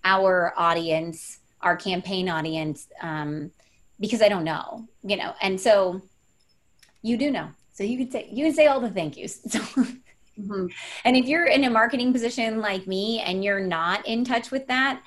our 0.04 0.54
audience, 0.56 1.40
our 1.60 1.76
campaign 1.76 2.28
audience, 2.28 2.86
um, 3.02 3.50
because 3.98 4.22
I 4.22 4.28
don't 4.28 4.44
know, 4.44 4.86
you 5.02 5.16
know. 5.16 5.34
And 5.42 5.60
so 5.60 6.02
you 7.02 7.16
do 7.16 7.32
know. 7.32 7.48
So 7.72 7.82
you 7.82 7.98
can 7.98 8.10
say 8.10 8.28
you 8.30 8.44
can 8.44 8.54
say 8.54 8.68
all 8.68 8.80
the 8.80 8.90
thank 8.90 9.16
yous. 9.16 9.40
So, 10.36 10.42
mm-hmm. 10.42 10.66
and 11.04 11.16
if 11.16 11.26
you're 11.26 11.46
in 11.46 11.62
a 11.62 11.70
marketing 11.70 12.12
position 12.12 12.60
like 12.60 12.88
me 12.88 13.20
and 13.20 13.44
you're 13.44 13.60
not 13.60 14.04
in 14.04 14.24
touch 14.24 14.50
with 14.50 14.66
that, 14.66 15.00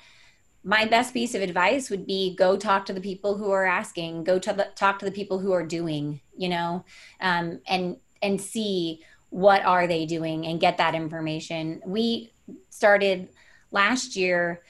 my 0.64 0.84
best 0.84 1.14
piece 1.14 1.34
of 1.34 1.42
advice 1.42 1.88
would 1.88 2.06
be 2.06 2.34
go 2.34 2.56
talk 2.56 2.84
to 2.86 2.92
the 2.92 3.00
people 3.00 3.36
who 3.36 3.50
are 3.50 3.66
asking 3.66 4.24
go 4.24 4.38
to 4.38 4.52
the, 4.52 4.68
talk 4.74 4.98
to 4.98 5.04
the 5.04 5.10
people 5.10 5.38
who 5.38 5.52
are 5.52 5.64
doing 5.64 6.20
you 6.36 6.48
know 6.48 6.84
um, 7.20 7.60
and 7.68 7.96
and 8.22 8.40
see 8.40 9.00
what 9.30 9.64
are 9.64 9.86
they 9.86 10.06
doing 10.06 10.46
and 10.46 10.60
get 10.60 10.78
that 10.78 10.94
information. 10.94 11.82
We 11.84 12.32
started 12.70 13.28
last 13.70 14.16
year 14.16 14.62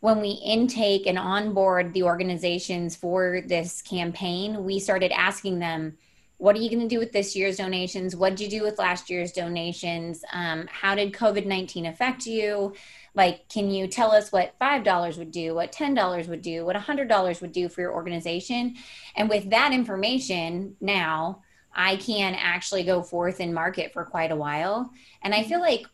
when 0.00 0.20
we 0.20 0.30
intake 0.30 1.06
and 1.06 1.18
onboard 1.18 1.94
the 1.94 2.02
organizations 2.02 2.96
for 2.96 3.40
this 3.46 3.80
campaign 3.82 4.64
we 4.64 4.78
started 4.78 5.12
asking 5.12 5.58
them 5.60 5.96
what 6.38 6.56
are 6.56 6.58
you 6.58 6.68
going 6.68 6.82
to 6.82 6.88
do 6.88 6.98
with 6.98 7.12
this 7.12 7.36
year's 7.36 7.58
donations? 7.58 8.16
What 8.16 8.30
did 8.34 8.40
you 8.40 8.58
do 8.58 8.64
with 8.64 8.76
last 8.76 9.08
year's 9.08 9.30
donations? 9.30 10.24
Um, 10.32 10.68
how 10.68 10.96
did 10.96 11.12
covid-19 11.12 11.88
affect 11.88 12.26
you 12.26 12.74
like 13.14 13.48
can 13.48 13.70
you 13.70 13.86
tell 13.86 14.10
us 14.10 14.32
what 14.32 14.58
$5 14.60 15.18
would 15.18 15.30
do 15.30 15.54
what 15.54 15.72
$10 15.72 16.28
would 16.28 16.42
do 16.42 16.64
what 16.64 16.76
$100 16.76 17.40
would 17.40 17.52
do 17.52 17.68
for 17.68 17.80
your 17.80 17.92
organization? 17.92 18.76
And 19.16 19.28
with 19.28 19.50
that 19.50 19.72
information 19.72 20.76
now 20.80 21.42
i 21.74 21.96
can 21.96 22.34
actually 22.34 22.82
go 22.82 23.02
forth 23.02 23.40
and 23.40 23.54
market 23.54 23.92
for 23.92 24.04
quite 24.04 24.30
a 24.30 24.36
while. 24.36 24.90
And 25.22 25.34
i 25.34 25.42
feel 25.42 25.60
like 25.60 25.86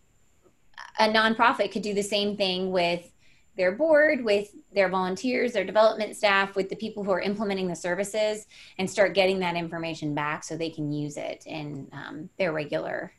a 0.98 1.08
nonprofit 1.08 1.70
could 1.70 1.82
do 1.82 1.94
the 1.94 2.02
same 2.02 2.36
thing 2.36 2.70
with 2.70 3.12
their 3.58 3.72
board, 3.72 4.24
with 4.24 4.54
their 4.72 4.88
volunteers, 4.88 5.52
their 5.52 5.64
development 5.64 6.16
staff, 6.16 6.54
with 6.54 6.68
the 6.68 6.76
people 6.76 7.02
who 7.02 7.10
are 7.10 7.20
implementing 7.20 7.66
the 7.66 7.76
services, 7.76 8.46
and 8.78 8.88
start 8.88 9.14
getting 9.14 9.40
that 9.40 9.56
information 9.56 10.14
back 10.14 10.44
so 10.44 10.56
they 10.56 10.70
can 10.70 10.92
use 10.92 11.16
it 11.16 11.42
in 11.44 11.88
um, 11.92 12.30
their 12.38 12.52
regular 12.52 13.12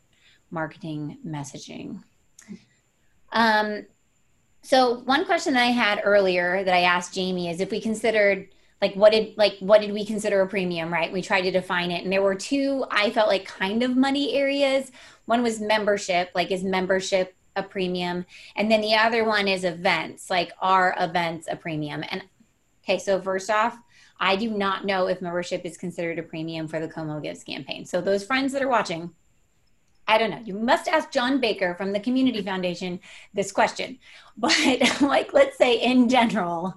marketing 0.50 1.18
messaging. 1.28 2.02
Um, 3.32 3.86
So 4.62 5.00
one 5.02 5.26
question 5.26 5.54
that 5.54 5.64
I 5.64 5.68
had 5.72 6.02
earlier 6.04 6.64
that 6.64 6.74
I 6.74 6.82
asked 6.82 7.14
Jamie 7.14 7.50
is 7.50 7.62
if 7.62 7.72
we 7.72 7.82
considered 7.82 8.50
like 8.82 8.94
what 8.96 9.12
did 9.12 9.38
like 9.38 9.58
what 9.60 9.82
did 9.82 9.94
we 9.94 10.06
consider 10.06 10.42
a 10.42 10.48
premium, 10.48 10.92
right? 10.94 11.12
We 11.12 11.22
tried 11.22 11.42
to 11.44 11.52
define 11.52 11.92
it 11.92 12.04
and 12.04 12.12
there 12.12 12.22
were 12.22 12.36
two 12.36 12.86
I 12.92 13.10
felt 13.12 13.28
like 13.30 13.46
kind 13.46 13.84
of 13.84 13.96
muddy 13.98 14.34
areas. 14.36 14.92
One 15.26 15.44
was 15.44 15.60
membership, 15.62 16.32
like 16.36 16.52
is 16.52 16.64
membership 16.64 17.36
a 17.56 17.64
premium? 17.64 18.26
And 18.56 18.72
then 18.72 18.82
the 18.82 18.96
other 18.96 19.24
one 19.26 19.48
is 19.48 19.64
events, 19.64 20.30
like 20.30 20.52
are 20.62 20.96
events 21.00 21.48
a 21.50 21.56
premium? 21.56 22.04
And 22.10 22.24
okay, 22.84 23.00
so 23.00 23.22
first 23.22 23.50
off, 23.50 23.78
I 24.20 24.36
do 24.36 24.50
not 24.52 24.86
know 24.86 25.08
if 25.08 25.22
membership 25.22 25.66
is 25.66 25.78
considered 25.78 26.20
a 26.20 26.24
premium 26.24 26.68
for 26.68 26.80
the 26.80 26.88
Como 26.90 27.20
Gives 27.22 27.44
campaign. 27.44 27.86
So 27.86 28.02
those 28.02 28.26
friends 28.26 28.54
that 28.54 28.62
are 28.62 28.68
watching, 28.70 29.12
I 30.10 30.18
don't 30.18 30.32
know. 30.32 30.42
You 30.44 30.56
must 30.56 30.88
ask 30.88 31.12
John 31.12 31.40
Baker 31.40 31.76
from 31.76 31.94
the 31.94 32.00
Community 32.00 32.42
Foundation 32.42 33.00
this 33.34 33.52
question. 33.52 34.00
But 34.38 35.02
like 35.02 35.34
let's 35.34 35.58
say 35.58 35.82
in 35.82 36.08
general, 36.08 36.74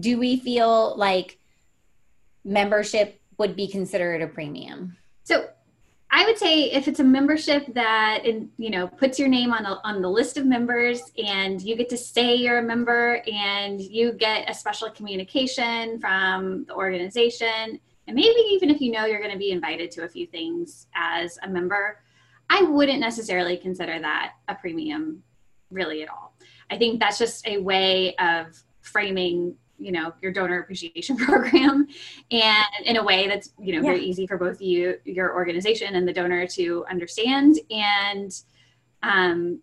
do 0.00 0.18
we 0.18 0.40
feel 0.40 0.96
like 0.96 1.38
membership 2.44 3.20
would 3.38 3.54
be 3.54 3.68
considered 3.68 4.20
a 4.22 4.26
premium? 4.26 4.96
So 5.22 5.48
I 6.10 6.26
would 6.26 6.36
say 6.36 6.64
if 6.72 6.88
it's 6.88 6.98
a 6.98 7.04
membership 7.04 7.72
that 7.74 8.26
in 8.26 8.50
you 8.58 8.70
know 8.70 8.88
puts 8.88 9.18
your 9.18 9.28
name 9.28 9.52
on 9.52 9.64
a, 9.64 9.80
on 9.84 10.02
the 10.02 10.10
list 10.10 10.36
of 10.36 10.44
members 10.44 11.00
and 11.16 11.62
you 11.62 11.76
get 11.76 11.88
to 11.90 11.96
say 11.96 12.34
you're 12.34 12.58
a 12.58 12.62
member 12.74 13.22
and 13.32 13.80
you 13.80 14.12
get 14.12 14.50
a 14.50 14.54
special 14.54 14.90
communication 14.90 16.00
from 16.00 16.64
the 16.64 16.74
organization 16.74 17.80
and 18.08 18.14
maybe 18.14 18.40
even 18.50 18.70
if 18.70 18.80
you 18.80 18.90
know 18.90 19.04
you're 19.04 19.20
going 19.20 19.32
to 19.32 19.38
be 19.38 19.52
invited 19.52 19.90
to 19.92 20.04
a 20.04 20.08
few 20.08 20.26
things 20.26 20.86
as 20.94 21.38
a 21.42 21.48
member, 21.48 22.00
I 22.50 22.62
wouldn't 22.62 23.00
necessarily 23.00 23.56
consider 23.56 23.98
that 24.00 24.34
a 24.48 24.54
premium 24.54 25.22
really 25.70 26.02
at 26.02 26.08
all. 26.08 26.34
I 26.70 26.78
think 26.78 27.00
that's 27.00 27.18
just 27.18 27.46
a 27.46 27.58
way 27.58 28.14
of 28.16 28.62
framing 28.80 29.54
you 29.78 29.92
know 29.92 30.12
your 30.20 30.32
donor 30.32 30.58
appreciation 30.58 31.16
program 31.28 31.86
and 32.30 32.66
in 32.84 32.96
a 32.96 33.04
way 33.04 33.28
that's 33.28 33.52
you 33.58 33.72
know 33.72 33.78
yeah. 33.78 33.94
very 33.94 34.04
easy 34.04 34.26
for 34.26 34.36
both 34.36 34.60
you 34.60 34.98
your 35.04 35.34
organization 35.34 35.94
and 35.94 36.06
the 36.06 36.12
donor 36.12 36.46
to 36.46 36.84
understand 36.90 37.58
and 37.70 38.42
um, 39.04 39.60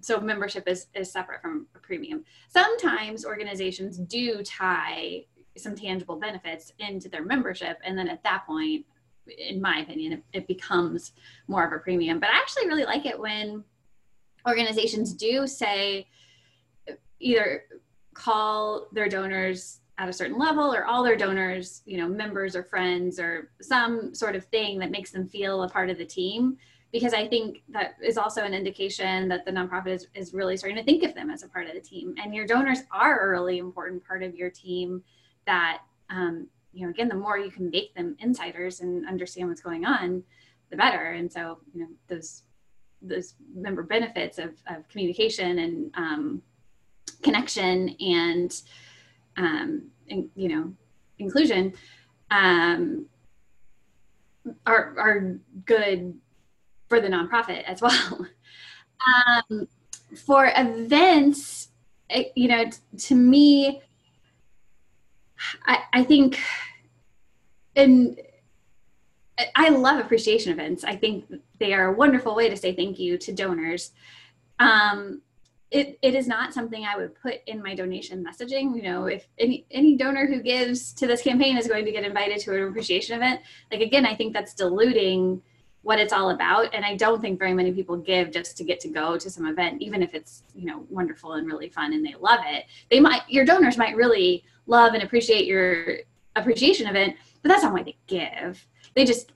so 0.00 0.20
membership 0.20 0.68
is, 0.68 0.88
is 0.94 1.10
separate 1.10 1.40
from 1.40 1.66
a 1.74 1.78
premium 1.78 2.24
sometimes 2.48 3.24
organizations 3.24 3.96
do 3.98 4.42
tie 4.42 5.24
some 5.56 5.74
tangible 5.74 6.16
benefits 6.16 6.72
into 6.78 7.08
their 7.08 7.24
membership 7.24 7.78
and 7.84 7.96
then 7.96 8.08
at 8.08 8.22
that 8.22 8.44
point 8.46 8.84
in 9.26 9.60
my 9.60 9.80
opinion 9.80 10.12
it, 10.12 10.22
it 10.32 10.46
becomes 10.46 11.12
more 11.48 11.64
of 11.64 11.72
a 11.72 11.78
premium. 11.78 12.18
But 12.18 12.30
i 12.30 12.38
actually 12.38 12.66
really 12.66 12.84
like 12.84 13.06
it 13.06 13.18
when 13.18 13.64
organizations 14.46 15.14
do 15.14 15.46
say 15.46 16.06
either 17.20 17.64
call 18.14 18.88
their 18.92 19.08
donors 19.08 19.80
at 19.98 20.08
a 20.08 20.12
certain 20.12 20.38
level 20.38 20.74
or 20.74 20.84
all 20.84 21.02
their 21.02 21.16
donors 21.16 21.82
you 21.86 21.96
know 21.96 22.08
members 22.08 22.56
or 22.56 22.64
friends 22.64 23.20
or 23.20 23.50
some 23.60 24.14
sort 24.14 24.34
of 24.34 24.44
thing 24.46 24.78
that 24.78 24.90
makes 24.90 25.10
them 25.10 25.26
feel 25.28 25.62
a 25.62 25.68
part 25.68 25.90
of 25.90 25.98
the 25.98 26.04
team. 26.04 26.56
Because 26.90 27.14
i 27.14 27.26
think 27.26 27.62
that 27.68 27.94
is 28.02 28.18
also 28.18 28.42
an 28.42 28.52
indication 28.52 29.28
that 29.28 29.44
the 29.46 29.50
nonprofit 29.50 29.88
is, 29.88 30.08
is 30.14 30.34
really 30.34 30.56
starting 30.56 30.76
to 30.76 30.84
think 30.84 31.04
of 31.04 31.14
them 31.14 31.30
as 31.30 31.42
a 31.42 31.48
part 31.48 31.66
of 31.66 31.74
the 31.74 31.80
team. 31.80 32.14
And 32.22 32.34
your 32.34 32.46
donors 32.46 32.80
are 32.90 33.26
a 33.26 33.30
really 33.30 33.58
important 33.58 34.06
part 34.06 34.22
of 34.22 34.34
your 34.34 34.50
team 34.50 35.02
that 35.46 35.78
um, 36.10 36.48
you 36.72 36.84
know 36.84 36.90
again 36.90 37.08
the 37.08 37.14
more 37.14 37.38
you 37.38 37.50
can 37.50 37.70
make 37.70 37.94
them 37.94 38.16
insiders 38.20 38.80
and 38.80 39.06
understand 39.06 39.48
what's 39.48 39.60
going 39.60 39.84
on 39.84 40.22
the 40.70 40.76
better 40.76 41.12
and 41.12 41.30
so 41.30 41.58
you 41.74 41.80
know 41.80 41.88
those 42.08 42.42
those 43.02 43.34
member 43.54 43.82
benefits 43.82 44.38
of, 44.38 44.50
of 44.68 44.88
communication 44.88 45.58
and 45.58 45.90
um, 45.96 46.42
connection 47.22 47.96
and, 48.00 48.62
um, 49.36 49.82
and 50.08 50.28
you 50.34 50.48
know 50.48 50.72
inclusion 51.18 51.72
um, 52.30 53.06
are 54.66 54.94
are 54.98 55.38
good 55.66 56.14
for 56.88 57.00
the 57.00 57.08
nonprofit 57.08 57.62
as 57.64 57.80
well. 57.80 58.26
um, 59.50 59.68
for 60.14 60.52
events, 60.56 61.68
it, 62.10 62.32
you 62.36 62.48
know, 62.48 62.64
t- 62.64 62.78
to 62.98 63.14
me, 63.14 63.80
I, 65.66 65.78
I 65.92 66.04
think, 66.04 66.40
and 67.76 68.18
I 69.56 69.70
love 69.70 69.98
appreciation 69.98 70.52
events. 70.52 70.84
I 70.84 70.96
think 70.96 71.24
they 71.58 71.72
are 71.72 71.86
a 71.86 71.96
wonderful 71.96 72.34
way 72.34 72.48
to 72.48 72.56
say 72.56 72.74
thank 72.74 72.98
you 72.98 73.18
to 73.18 73.32
donors. 73.32 73.92
Um, 74.58 75.22
it, 75.70 75.98
it 76.02 76.14
is 76.14 76.28
not 76.28 76.52
something 76.52 76.84
I 76.84 76.96
would 76.96 77.14
put 77.14 77.40
in 77.46 77.62
my 77.62 77.74
donation 77.74 78.24
messaging. 78.24 78.76
You 78.76 78.82
know, 78.82 79.06
if 79.06 79.26
any 79.38 79.66
any 79.70 79.96
donor 79.96 80.26
who 80.26 80.42
gives 80.42 80.92
to 80.94 81.06
this 81.06 81.22
campaign 81.22 81.56
is 81.56 81.66
going 81.66 81.86
to 81.86 81.92
get 81.92 82.04
invited 82.04 82.40
to 82.40 82.54
an 82.54 82.68
appreciation 82.68 83.16
event, 83.16 83.40
like 83.70 83.80
again, 83.80 84.04
I 84.04 84.14
think 84.14 84.34
that's 84.34 84.54
diluting 84.54 85.40
what 85.82 85.98
it's 85.98 86.12
all 86.12 86.30
about. 86.30 86.72
And 86.74 86.84
I 86.84 86.96
don't 86.96 87.20
think 87.20 87.38
very 87.38 87.54
many 87.54 87.72
people 87.72 87.96
give 87.96 88.30
just 88.30 88.56
to 88.56 88.64
get 88.64 88.80
to 88.80 88.88
go 88.88 89.18
to 89.18 89.28
some 89.28 89.46
event, 89.46 89.82
even 89.82 90.02
if 90.02 90.14
it's 90.14 90.44
you 90.54 90.66
know 90.66 90.86
wonderful 90.88 91.34
and 91.34 91.46
really 91.46 91.68
fun 91.68 91.92
and 91.92 92.04
they 92.04 92.14
love 92.20 92.40
it. 92.46 92.66
They 92.90 93.00
might 93.00 93.22
your 93.28 93.44
donors 93.44 93.76
might 93.76 93.96
really 93.96 94.44
love 94.66 94.94
and 94.94 95.02
appreciate 95.02 95.46
your 95.46 95.98
appreciation 96.36 96.86
event, 96.86 97.16
but 97.42 97.48
that's 97.48 97.62
not 97.62 97.72
why 97.72 97.82
they 97.82 97.96
give. 98.06 98.66
They 98.94 99.04
just 99.04 99.32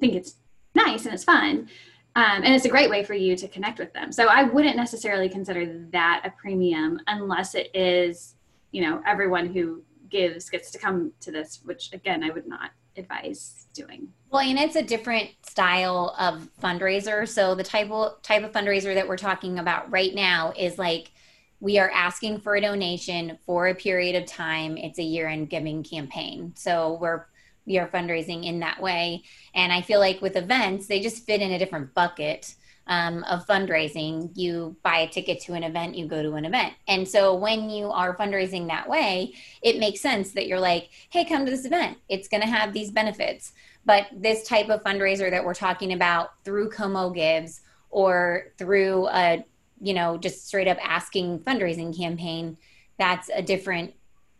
think 0.00 0.14
it's 0.14 0.36
nice 0.74 1.04
and 1.04 1.14
it's 1.14 1.24
fun. 1.24 1.68
Um, 2.14 2.42
and 2.44 2.54
it's 2.54 2.66
a 2.66 2.68
great 2.68 2.90
way 2.90 3.04
for 3.04 3.14
you 3.14 3.36
to 3.36 3.48
connect 3.48 3.78
with 3.78 3.92
them. 3.94 4.12
So 4.12 4.26
I 4.26 4.42
wouldn't 4.42 4.76
necessarily 4.76 5.30
consider 5.30 5.86
that 5.92 6.22
a 6.24 6.30
premium 6.30 7.00
unless 7.06 7.54
it 7.54 7.74
is, 7.74 8.34
you 8.70 8.82
know, 8.82 9.02
everyone 9.06 9.46
who 9.46 9.82
gives 10.10 10.50
gets 10.50 10.70
to 10.72 10.78
come 10.78 11.12
to 11.20 11.32
this, 11.32 11.60
which 11.64 11.90
again, 11.94 12.22
I 12.22 12.30
would 12.30 12.46
not 12.46 12.70
advise 12.96 13.66
doing. 13.74 14.08
Well, 14.30 14.42
and 14.42 14.58
it's 14.58 14.76
a 14.76 14.82
different 14.82 15.30
style 15.46 16.14
of 16.18 16.48
fundraiser. 16.62 17.28
So 17.28 17.54
the 17.54 17.64
type 17.64 17.90
of 17.90 18.22
type 18.22 18.44
of 18.44 18.52
fundraiser 18.52 18.94
that 18.94 19.06
we're 19.06 19.16
talking 19.16 19.58
about 19.58 19.90
right 19.90 20.14
now 20.14 20.52
is 20.56 20.78
like 20.78 21.12
we 21.60 21.78
are 21.78 21.90
asking 21.90 22.40
for 22.40 22.56
a 22.56 22.60
donation 22.60 23.38
for 23.46 23.68
a 23.68 23.74
period 23.74 24.20
of 24.20 24.26
time. 24.26 24.76
It's 24.76 24.98
a 24.98 25.04
year-end 25.04 25.48
giving 25.48 25.82
campaign. 25.82 26.52
So 26.56 26.98
we're 27.00 27.26
we 27.66 27.78
are 27.78 27.88
fundraising 27.88 28.44
in 28.44 28.60
that 28.60 28.82
way. 28.82 29.22
And 29.54 29.72
I 29.72 29.82
feel 29.82 30.00
like 30.00 30.20
with 30.20 30.36
events, 30.36 30.86
they 30.86 31.00
just 31.00 31.24
fit 31.24 31.40
in 31.40 31.52
a 31.52 31.58
different 31.58 31.94
bucket 31.94 32.54
um, 32.86 33.24
of 33.24 33.46
fundraising. 33.46 34.30
You 34.34 34.76
buy 34.82 34.98
a 34.98 35.08
ticket 35.08 35.40
to 35.42 35.54
an 35.54 35.62
event, 35.62 35.96
you 35.96 36.06
go 36.06 36.22
to 36.22 36.34
an 36.34 36.44
event. 36.44 36.74
And 36.88 37.08
so 37.08 37.34
when 37.34 37.70
you 37.70 37.90
are 37.90 38.16
fundraising 38.16 38.66
that 38.68 38.88
way, 38.88 39.34
it 39.62 39.78
makes 39.78 40.00
sense 40.00 40.32
that 40.32 40.46
you're 40.46 40.60
like, 40.60 40.90
hey, 41.10 41.24
come 41.24 41.44
to 41.44 41.50
this 41.50 41.64
event. 41.64 41.98
It's 42.08 42.28
going 42.28 42.42
to 42.42 42.48
have 42.48 42.72
these 42.72 42.90
benefits. 42.90 43.52
But 43.84 44.06
this 44.14 44.46
type 44.46 44.68
of 44.68 44.82
fundraiser 44.82 45.30
that 45.30 45.44
we're 45.44 45.54
talking 45.54 45.92
about 45.92 46.30
through 46.44 46.70
Como 46.70 47.10
Gives 47.10 47.60
or 47.90 48.52
through 48.58 49.08
a, 49.08 49.44
you 49.80 49.94
know, 49.94 50.16
just 50.16 50.46
straight 50.46 50.68
up 50.68 50.78
asking 50.82 51.40
fundraising 51.40 51.96
campaign, 51.96 52.56
that's 52.98 53.28
a 53.34 53.42
different 53.42 53.94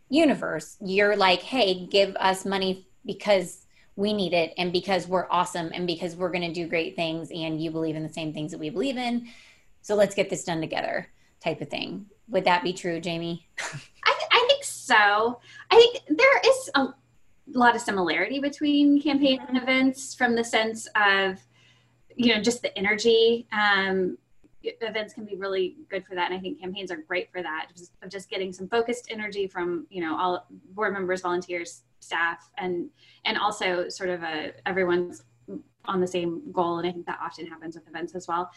universe. 0.09 0.77
You're 0.81 1.17
like, 1.17 1.43
hey, 1.43 1.87
give 1.87 2.15
us 2.17 2.45
money 2.45 2.87
because 3.05 3.67
we 3.97 4.13
need 4.13 4.33
it 4.33 4.55
and 4.57 4.73
because 4.73 5.07
we're 5.07 5.27
awesome 5.31 5.71
and 5.75 5.87
because 5.87 6.17
we're 6.17 6.31
going 6.31 6.47
to 6.47 6.53
do 6.53 6.67
great 6.67 6.97
things 6.97 7.31
and 7.31 7.63
you 7.63 7.71
believe 7.71 7.97
in 7.97 8.03
the 8.03 8.13
same 8.13 8.33
things 8.33 8.51
that 8.51 8.59
we 8.59 8.71
believe 8.71 8.97
in. 8.97 9.29
So 9.83 9.95
let's 9.95 10.15
get 10.15 10.31
this 10.31 10.45
done 10.45 10.61
together 10.61 11.09
type 11.41 11.61
of 11.61 11.69
thing. 11.69 12.07
Would 12.29 12.45
that 12.45 12.63
be 12.63 12.73
true, 12.73 13.01
Jamie? 13.01 13.47
I, 14.05 14.15
I 14.31 14.45
think 14.49 14.65
so. 14.65 15.41
I 15.71 15.77
think 15.77 16.19
there 16.19 16.41
is 16.47 16.71
a 16.75 16.89
lot 17.53 17.75
of 17.75 17.83
similarity 17.83 18.39
between 18.39 19.03
campaigns 19.03 19.43
and 19.49 19.59
events 19.59 20.15
from 20.15 20.35
the 20.35 20.45
sense 20.45 20.89
of, 20.97 21.39
you 22.17 22.35
know, 22.35 22.41
just 22.41 22.63
the 22.63 22.77
energy. 22.79 23.47
Um, 23.53 24.17
events 24.63 25.15
can 25.15 25.25
be 25.25 25.37
really 25.37 25.77
good 25.91 26.05
for 26.07 26.15
that 26.15 26.31
and 26.31 26.39
i 26.39 26.41
think 26.41 26.61
campaigns 26.61 26.91
are 26.91 26.97
great 26.97 27.31
for 27.31 27.43
that 27.43 27.69
just, 27.77 27.93
of 28.03 28.09
just 28.09 28.31
getting 28.31 28.53
some 28.53 28.69
focused 28.69 29.09
energy 29.11 29.47
from 29.47 29.87
you 29.91 30.01
know 30.01 30.17
all 30.17 30.47
board 30.75 30.93
members 30.93 31.21
volunteers 31.21 31.83
staff 32.01 32.51
and 32.59 32.89
and 33.25 33.39
also 33.39 33.89
sort 33.89 34.11
of 34.11 34.23
a 34.23 34.53
everyone's 34.67 35.23
on 35.87 36.01
the 36.01 36.07
same 36.07 36.43
goal 36.53 36.79
and 36.79 36.89
i 36.89 36.93
think 36.93 37.07
that 37.07 37.19
often 37.23 37.47
happens 37.47 37.75
with 37.75 37.87
events 37.89 38.15
as 38.15 38.29
well. 38.29 38.51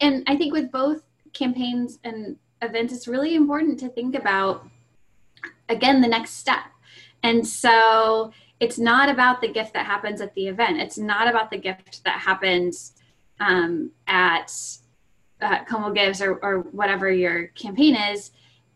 And 0.00 0.24
i 0.26 0.36
think 0.36 0.52
with 0.52 0.70
both 0.70 1.02
campaigns 1.32 1.98
and 2.04 2.36
events 2.60 2.92
it's 2.92 3.08
really 3.08 3.34
important 3.34 3.78
to 3.80 3.88
think 3.88 4.14
about 4.14 4.66
again 5.68 6.00
the 6.00 6.08
next 6.08 6.32
step. 6.32 6.64
And 7.24 7.46
so 7.46 8.32
it's 8.60 8.78
not 8.78 9.08
about 9.08 9.40
the 9.40 9.48
gift 9.48 9.74
that 9.74 9.86
happens 9.86 10.20
at 10.20 10.34
the 10.34 10.48
event. 10.48 10.80
It's 10.80 10.98
not 10.98 11.28
about 11.28 11.50
the 11.50 11.58
gift 11.58 12.02
that 12.04 12.20
happens 12.20 12.94
um, 13.40 13.90
at 14.06 14.52
uh, 15.42 15.64
Como 15.64 15.90
Gives 15.92 16.22
or, 16.22 16.36
or 16.42 16.60
whatever 16.70 17.10
your 17.10 17.48
campaign 17.48 17.96
is, 17.96 18.30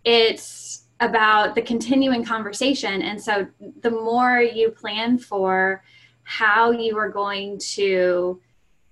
it's 0.04 0.84
about 1.00 1.54
the 1.54 1.62
continuing 1.62 2.24
conversation. 2.24 3.02
And 3.02 3.20
so 3.20 3.46
the 3.80 3.90
more 3.90 4.40
you 4.40 4.70
plan 4.70 5.18
for 5.18 5.84
how 6.24 6.70
you 6.70 6.96
are 6.98 7.08
going 7.08 7.58
to, 7.58 8.40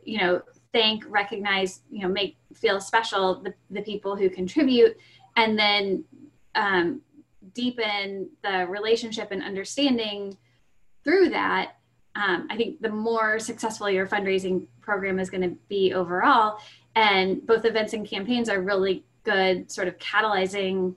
you 0.05 0.19
know, 0.19 0.43
thank, 0.73 1.05
recognize, 1.09 1.81
you 1.91 2.03
know, 2.03 2.09
make 2.09 2.37
feel 2.55 2.81
special 2.81 3.43
the, 3.43 3.55
the 3.71 3.83
people 3.83 4.17
who 4.17 4.29
contribute 4.31 4.97
and 5.37 5.59
then 5.59 6.05
um, 6.55 7.01
deepen 7.55 8.29
the 8.43 8.67
relationship 8.69 9.29
and 9.31 9.43
understanding 9.43 10.37
through 11.03 11.31
that, 11.31 11.77
um, 12.17 12.47
I 12.51 12.57
think 12.57 12.81
the 12.81 12.89
more 12.89 13.39
successful 13.39 13.91
your 13.91 14.07
fundraising 14.07 14.67
program 14.81 15.19
is 15.19 15.31
going 15.31 15.43
to 15.43 15.57
be 15.69 15.93
overall. 15.93 16.59
And 16.97 17.45
both 17.47 17.65
events 17.65 17.93
and 17.93 18.07
campaigns 18.07 18.49
are 18.49 18.61
really 18.61 19.05
good, 19.25 19.71
sort 19.71 19.89
of 19.89 19.99
catalyzing 19.99 20.95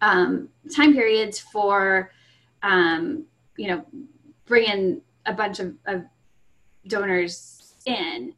um, 0.00 0.48
time 0.74 0.94
periods 0.94 1.38
for, 1.38 2.10
um, 2.62 3.24
you 3.56 3.68
know, 3.68 3.84
bringing 4.46 5.02
a 5.26 5.32
bunch 5.32 5.60
of, 5.60 5.74
of 5.86 6.02
donors 6.86 7.74
in. 7.86 8.34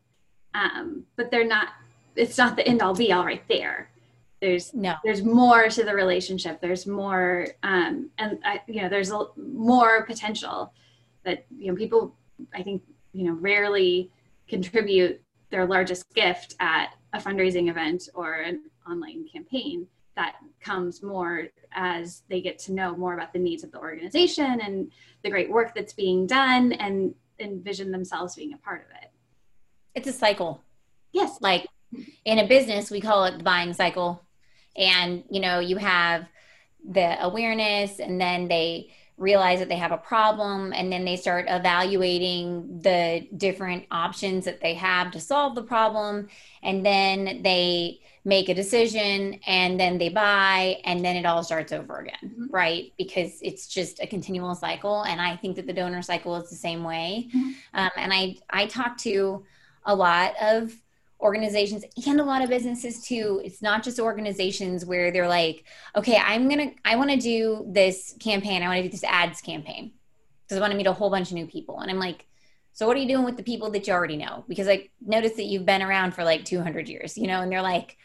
Um, 0.55 1.05
but 1.17 1.31
they're 1.31 1.47
not, 1.47 1.69
it's 2.17 2.39
not 2.39 2.57
the 2.57 2.67
end 2.67 2.83
all 2.83 2.95
be 2.95 3.13
all 3.13 3.25
right 3.25 3.47
there. 3.49 3.91
There's 4.41 4.75
no. 4.75 4.95
there's 5.03 5.23
more 5.23 5.69
to 5.69 5.85
the 5.85 5.95
relationship. 5.95 6.61
There's 6.61 6.87
more 6.87 7.47
um 7.63 8.11
and 8.19 8.39
I, 8.45 8.61
you 8.67 8.83
know 8.83 8.91
there's 8.91 9.11
a, 9.11 9.27
more 9.37 10.05
potential 10.05 10.73
that 11.25 11.47
you 11.57 11.69
know 11.69 11.77
people 11.77 12.15
i 12.53 12.63
think 12.63 12.83
you 13.13 13.25
know 13.25 13.33
rarely 13.33 14.11
contribute 14.49 15.23
their 15.55 15.67
largest 15.67 16.13
gift 16.15 16.57
at 16.59 16.89
a 17.13 17.19
fundraising 17.21 17.71
event 17.71 18.09
or 18.13 18.35
an 18.35 18.65
online 18.91 19.25
campaign 19.33 19.87
that 20.17 20.35
comes 20.61 21.01
more 21.01 21.47
as 21.73 22.23
they 22.29 22.41
get 22.41 22.59
to 22.59 22.73
know 22.73 22.97
more 22.97 23.15
about 23.15 23.33
the 23.33 23.39
needs 23.39 23.63
of 23.63 23.71
the 23.71 23.79
organization 23.79 24.61
and 24.61 24.91
the 25.23 25.31
great 25.31 25.49
work 25.49 25.73
that's 25.73 25.93
being 25.93 26.27
done 26.27 26.73
and 26.73 27.15
envision 27.39 27.93
themselves 27.93 28.35
being 28.35 28.53
a 28.53 28.59
part 28.59 28.85
of 28.85 28.97
it. 29.01 29.11
It's 29.95 30.09
a 30.09 30.13
cycle. 30.13 30.61
Yes. 31.13 31.39
Like 31.41 31.69
in 32.25 32.41
a 32.41 32.49
business 32.49 32.91
we 32.91 33.01
call 33.01 33.25
it 33.27 33.39
the 33.39 33.45
buying 33.45 33.75
cycle. 33.75 34.25
And 34.77 35.23
you 35.31 35.39
know 35.39 35.61
you 35.61 35.77
have 35.77 36.27
the 36.85 37.23
awareness 37.25 38.01
and 38.01 38.21
then 38.21 38.49
they 38.49 38.93
realize 39.17 39.61
that 39.61 39.69
they 39.69 39.77
have 39.77 39.93
a 39.93 39.99
problem 39.99 40.73
and 40.73 40.93
then 40.93 41.05
they 41.05 41.17
start 41.17 41.47
evaluating 41.49 42.81
the 42.81 43.27
different 43.37 43.85
options 43.91 44.45
that 44.45 44.61
they 44.61 44.75
have 44.75 45.13
to 45.13 45.21
solve 45.21 45.55
the 45.55 45.63
problem 45.63 46.29
and 46.63 46.85
then 46.85 47.41
they 47.43 48.01
make 48.25 48.49
a 48.49 48.55
decision 48.55 49.39
and 49.47 49.79
then 49.79 49.99
they 49.99 50.09
buy 50.09 50.81
and 50.85 51.05
then 51.05 51.15
it 51.15 51.27
all 51.27 51.45
starts 51.45 51.73
over 51.73 51.99
again 51.99 52.17
mm-hmm. 52.25 52.47
right 52.51 52.93
because 52.99 53.39
it's 53.43 53.69
just 53.69 54.01
a 54.01 54.07
continual 54.07 54.55
cycle 54.55 55.03
and 55.03 55.21
i 55.21 55.37
think 55.37 55.55
that 55.55 55.67
the 55.67 55.73
donor 55.73 56.03
cycle 56.03 56.35
is 56.37 56.51
the 56.51 56.57
same 56.57 56.83
way 56.83 57.29
mm-hmm. 57.29 57.51
um, 57.75 57.91
and 57.97 58.13
i 58.13 58.35
i 58.51 58.67
talk 58.67 58.97
to 58.97 59.45
a 59.85 59.95
lot 59.95 60.33
of 60.41 60.75
organizations 61.25 61.85
and 62.07 62.21
a 62.21 62.25
lot 62.25 62.43
of 62.43 62.51
businesses 62.51 63.03
too. 63.03 63.41
It's 63.45 63.63
not 63.63 63.83
just 63.83 63.99
organizations 63.99 64.85
where 64.85 65.11
they're 65.11 65.29
like 65.29 65.65
okay 65.97 66.17
i'm 66.17 66.49
gonna 66.49 66.73
i 66.85 66.95
want 66.97 67.11
to 67.11 67.17
do 67.17 67.67
this 67.69 68.15
campaign. 68.21 68.63
I 68.63 68.69
want 68.69 68.79
to 68.79 68.83
do 68.83 68.91
this 68.91 69.05
ads 69.05 69.41
campaign 69.41 69.93
because 70.45 70.59
i 70.59 70.61
want 70.61 70.73
to 70.73 70.77
meet 70.77 70.87
a 70.87 70.93
whole 70.93 71.11
bunch 71.11 71.31
of 71.31 71.35
new 71.35 71.47
people. 71.47 71.81
And 71.81 71.91
i'm 71.91 71.99
like 71.99 72.27
so 72.75 72.87
what 72.87 72.97
are 72.97 73.01
you 73.01 73.09
doing 73.09 73.25
with 73.25 73.37
the 73.37 73.43
people 73.45 73.71
that 73.71 73.87
you 73.87 73.93
already 73.93 74.17
know? 74.17 74.45
Because 74.47 74.69
i 74.69 74.89
noticed 75.01 75.37
that 75.37 75.45
you've 75.45 75.67
been 75.67 75.83
around 75.83 76.15
for 76.15 76.23
like 76.23 76.45
200 76.45 76.89
years 76.89 77.17
you 77.17 77.27
know 77.27 77.41
and 77.41 77.51
they're 77.51 77.63
like 77.63 77.97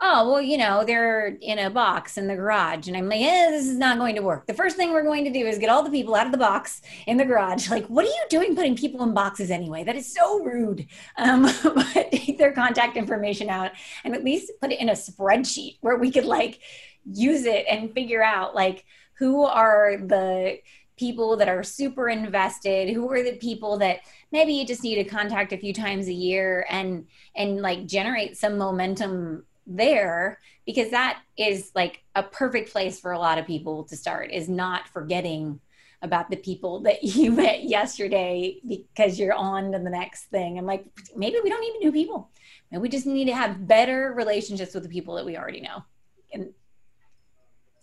oh 0.00 0.30
well 0.30 0.40
you 0.40 0.58
know 0.58 0.84
they're 0.84 1.36
in 1.40 1.58
a 1.58 1.70
box 1.70 2.18
in 2.18 2.26
the 2.26 2.36
garage. 2.36 2.88
And 2.88 2.96
i'm 2.96 3.08
like 3.08 3.20
eh, 3.20 3.50
this 3.50 3.66
is 3.66 3.78
not 3.78 3.98
going 3.98 4.16
to 4.16 4.22
work. 4.22 4.46
The 4.46 4.54
first 4.54 4.76
thing 4.76 4.92
we're 4.92 5.04
going 5.04 5.24
to 5.24 5.32
do 5.32 5.46
is 5.46 5.58
get 5.58 5.70
all 5.70 5.82
the 5.82 5.90
people 5.90 6.14
out 6.14 6.26
of 6.26 6.32
the 6.32 6.38
box 6.38 6.82
in 7.06 7.16
the 7.16 7.24
garage. 7.24 7.70
Like 7.76 7.86
what 7.86 8.04
are 8.04 8.08
you 8.08 8.24
doing 8.30 8.54
putting 8.56 8.76
people 8.76 9.02
in 9.02 9.12
boxes 9.12 9.50
anyway? 9.50 9.84
That 9.84 9.96
is 9.96 10.12
so 10.12 10.42
rude. 10.42 10.86
Um, 11.18 11.42
but 11.64 12.10
take 12.12 12.36
their 12.36 12.52
contact 12.52 12.96
information 12.96 13.48
out 13.48 13.72
and 14.04 14.14
at 14.14 14.24
least 14.24 14.52
put 14.60 14.70
it 14.70 14.80
in 14.80 14.90
a 14.90 14.92
spreadsheet 14.92 15.78
where 15.80 15.96
we 15.96 16.10
could 16.10 16.26
like 16.26 16.60
use 17.04 17.44
it 17.44 17.64
and 17.70 17.92
figure 17.92 18.22
out 18.22 18.54
like 18.54 18.84
who 19.18 19.44
are 19.44 19.96
the 19.96 20.58
people 20.98 21.36
that 21.36 21.48
are 21.48 21.62
super 21.62 22.08
invested 22.08 22.94
who 22.94 23.10
are 23.10 23.22
the 23.22 23.36
people 23.36 23.78
that 23.78 24.00
maybe 24.32 24.52
you 24.52 24.66
just 24.66 24.82
need 24.82 24.96
to 24.96 25.04
contact 25.04 25.52
a 25.52 25.58
few 25.58 25.72
times 25.72 26.08
a 26.08 26.12
year 26.12 26.66
and 26.68 27.06
and 27.34 27.60
like 27.60 27.86
generate 27.86 28.36
some 28.36 28.58
momentum 28.58 29.44
there 29.66 30.38
because 30.64 30.90
that 30.90 31.20
is 31.36 31.70
like 31.74 32.02
a 32.14 32.22
perfect 32.22 32.70
place 32.70 33.00
for 33.00 33.12
a 33.12 33.18
lot 33.18 33.38
of 33.38 33.46
people 33.46 33.84
to 33.84 33.96
start 33.96 34.30
is 34.32 34.48
not 34.48 34.88
forgetting 34.88 35.60
about 36.02 36.30
the 36.30 36.36
people 36.36 36.80
that 36.80 37.02
you 37.02 37.30
met 37.30 37.64
yesterday 37.64 38.58
because 38.66 39.18
you're 39.18 39.34
on 39.34 39.72
to 39.72 39.78
the 39.78 39.90
next 39.90 40.24
thing. 40.24 40.58
I'm 40.58 40.66
like, 40.66 40.84
maybe 41.14 41.36
we 41.42 41.50
don't 41.50 41.60
need 41.60 41.78
new 41.80 41.92
people. 41.92 42.30
Maybe 42.70 42.82
we 42.82 42.88
just 42.88 43.06
need 43.06 43.26
to 43.26 43.34
have 43.34 43.66
better 43.66 44.12
relationships 44.16 44.74
with 44.74 44.82
the 44.82 44.88
people 44.88 45.14
that 45.16 45.24
we 45.24 45.36
already 45.36 45.60
know. 45.60 45.84
And 46.32 46.52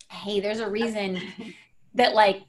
hey, 0.09 0.39
there's 0.39 0.59
a 0.59 0.69
reason 0.69 1.21
that 1.95 2.13
like 2.13 2.41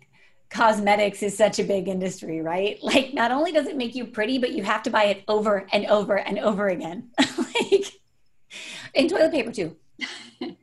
cosmetics 0.50 1.22
is 1.22 1.36
such 1.36 1.58
a 1.58 1.64
big 1.64 1.88
industry, 1.88 2.40
right? 2.40 2.78
Like 2.82 3.14
not 3.14 3.30
only 3.30 3.52
does 3.52 3.66
it 3.66 3.76
make 3.76 3.94
you 3.94 4.04
pretty, 4.04 4.38
but 4.38 4.52
you 4.52 4.62
have 4.62 4.82
to 4.84 4.90
buy 4.90 5.04
it 5.04 5.24
over 5.26 5.66
and 5.72 5.86
over 5.86 6.18
and 6.18 6.38
over 6.38 6.68
again. 6.68 7.10
like 7.18 7.92
and 8.94 9.11
toilet 9.11 9.33
paper 9.33 9.52
too. 9.52 9.76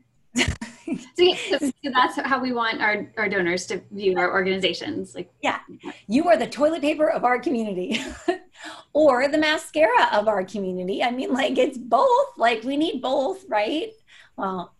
so, 1.15 1.57
so, 1.57 1.71
that's 1.93 2.19
how 2.21 2.41
we 2.41 2.51
want 2.51 2.81
our, 2.81 3.11
our 3.17 3.29
donors 3.29 3.65
to 3.67 3.81
view 3.91 4.17
our 4.17 4.31
organizations 4.31 5.15
like 5.15 5.31
yeah. 5.41 5.59
You 6.07 6.27
are 6.27 6.37
the 6.37 6.47
toilet 6.47 6.81
paper 6.81 7.09
of 7.09 7.23
our 7.23 7.39
community 7.39 8.03
or 8.93 9.27
the 9.27 9.37
mascara 9.37 10.09
of 10.13 10.27
our 10.27 10.43
community. 10.43 11.03
I 11.03 11.11
mean 11.11 11.33
like 11.33 11.57
it's 11.57 11.77
both. 11.77 12.37
Like 12.37 12.63
we 12.63 12.77
need 12.77 13.01
both 13.01 13.45
right? 13.49 13.91
Well 14.37 14.73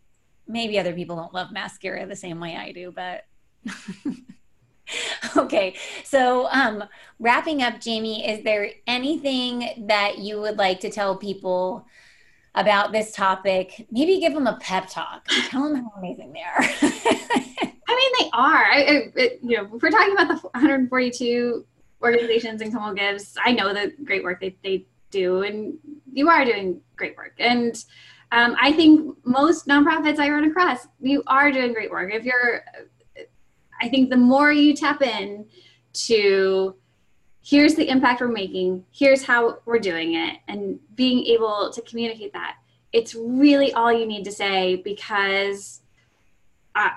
maybe 0.51 0.77
other 0.77 0.93
people 0.93 1.15
don't 1.15 1.33
love 1.33 1.51
mascara 1.51 2.05
the 2.05 2.15
same 2.15 2.39
way 2.39 2.55
i 2.55 2.71
do 2.71 2.91
but 2.91 3.25
okay. 5.37 5.75
So 6.03 6.47
um 6.51 6.83
wrapping 7.19 7.63
up 7.63 7.79
jamie 7.79 8.27
is 8.27 8.43
there 8.43 8.71
anything 8.87 9.85
that 9.87 10.17
you 10.19 10.41
would 10.41 10.57
like 10.57 10.79
to 10.81 10.89
tell 10.89 11.15
people 11.15 11.85
about 12.55 12.91
this 12.91 13.13
topic, 13.13 13.87
maybe 13.91 14.19
give 14.19 14.33
them 14.33 14.47
a 14.47 14.57
pep 14.57 14.87
talk. 14.89 15.25
Tell 15.49 15.63
them 15.63 15.83
how 15.83 15.91
amazing 15.97 16.33
they 16.33 16.41
are. 16.41 16.57
I 17.87 17.95
mean, 17.95 18.11
they 18.19 18.29
are. 18.33 18.65
I, 18.65 19.11
it, 19.15 19.39
you 19.41 19.57
know, 19.57 19.69
if 19.73 19.81
we're 19.81 19.89
talking 19.89 20.13
about 20.13 20.27
the 20.27 20.35
142 20.35 21.65
organizations 22.01 22.61
and 22.61 22.73
Como 22.73 22.93
Gives, 22.93 23.37
I 23.43 23.51
know 23.53 23.73
the 23.73 23.93
great 24.03 24.23
work 24.23 24.41
they, 24.41 24.55
they 24.63 24.85
do, 25.11 25.43
and 25.43 25.77
you 26.11 26.29
are 26.29 26.43
doing 26.43 26.81
great 26.95 27.15
work. 27.15 27.33
And 27.39 27.75
um, 28.31 28.55
I 28.59 28.71
think 28.71 29.17
most 29.25 29.67
nonprofits 29.67 30.19
I 30.19 30.29
run 30.29 30.45
across, 30.45 30.87
you 30.99 31.23
are 31.27 31.51
doing 31.51 31.73
great 31.73 31.91
work. 31.91 32.13
If 32.13 32.23
you're, 32.25 32.63
I 33.81 33.89
think 33.89 34.09
the 34.09 34.17
more 34.17 34.51
you 34.51 34.73
tap 34.73 35.01
in 35.01 35.45
to 35.93 36.75
here's 37.43 37.75
the 37.75 37.89
impact 37.89 38.21
we're 38.21 38.27
making, 38.27 38.85
here's 38.91 39.23
how 39.23 39.57
we're 39.65 39.79
doing 39.79 40.13
it, 40.15 40.37
and 40.47 40.79
being 40.95 41.25
able 41.25 41.71
to 41.73 41.81
communicate 41.81 42.33
that. 42.33 42.57
It's 42.93 43.15
really 43.15 43.73
all 43.73 43.91
you 43.91 44.05
need 44.05 44.23
to 44.25 44.31
say 44.31 44.75
because 44.77 45.81
uh, 46.75 46.89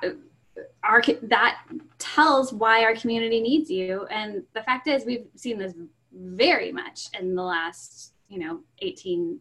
our 0.82 1.02
that 1.22 1.62
tells 1.98 2.52
why 2.52 2.84
our 2.84 2.94
community 2.94 3.40
needs 3.40 3.70
you. 3.70 4.06
And 4.10 4.42
the 4.52 4.62
fact 4.62 4.86
is, 4.86 5.04
we've 5.04 5.26
seen 5.34 5.58
this 5.58 5.74
very 6.12 6.72
much 6.72 7.08
in 7.18 7.34
the 7.34 7.42
last, 7.42 8.12
you 8.28 8.38
know, 8.38 8.60
18 8.80 9.40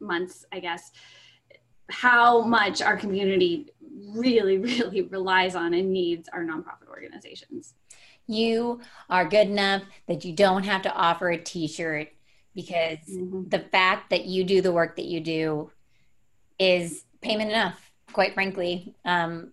months, 0.00 0.44
I 0.52 0.60
guess, 0.60 0.92
how 1.90 2.42
much 2.42 2.80
our 2.82 2.96
community 2.96 3.68
really, 4.14 4.58
really 4.58 5.02
relies 5.02 5.54
on 5.54 5.74
and 5.74 5.92
needs 5.92 6.28
our 6.30 6.44
nonprofit 6.44 6.88
organizations 6.88 7.74
you 8.26 8.80
are 9.10 9.28
good 9.28 9.48
enough 9.48 9.82
that 10.08 10.24
you 10.24 10.32
don't 10.32 10.64
have 10.64 10.82
to 10.82 10.94
offer 10.94 11.30
a 11.30 11.38
t-shirt 11.38 12.08
because 12.54 12.98
mm-hmm. 13.10 13.48
the 13.48 13.58
fact 13.58 14.10
that 14.10 14.24
you 14.24 14.44
do 14.44 14.60
the 14.60 14.72
work 14.72 14.96
that 14.96 15.06
you 15.06 15.20
do 15.20 15.70
is 16.58 17.04
payment 17.20 17.50
enough 17.50 17.90
quite 18.12 18.34
frankly 18.34 18.94
um, 19.04 19.52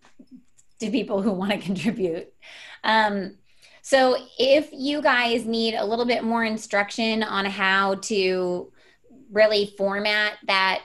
to 0.79 0.89
people 0.89 1.21
who 1.21 1.31
want 1.31 1.51
to 1.51 1.57
contribute 1.57 2.31
um, 2.83 3.35
so 3.81 4.15
if 4.37 4.69
you 4.71 5.01
guys 5.01 5.45
need 5.45 5.73
a 5.73 5.85
little 5.85 6.05
bit 6.05 6.23
more 6.23 6.43
instruction 6.43 7.23
on 7.23 7.45
how 7.45 7.95
to 7.95 8.71
really 9.31 9.73
format 9.77 10.33
that 10.45 10.83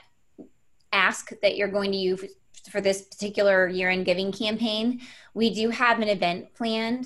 ask 0.91 1.31
that 1.41 1.57
you're 1.57 1.67
going 1.67 1.91
to 1.91 1.97
use 1.97 2.23
for 2.71 2.81
this 2.81 3.03
particular 3.03 3.67
year 3.67 3.89
end 3.89 4.05
giving 4.05 4.31
campaign 4.31 4.99
we 5.33 5.53
do 5.53 5.69
have 5.69 5.99
an 5.99 6.09
event 6.09 6.53
planned 6.53 7.05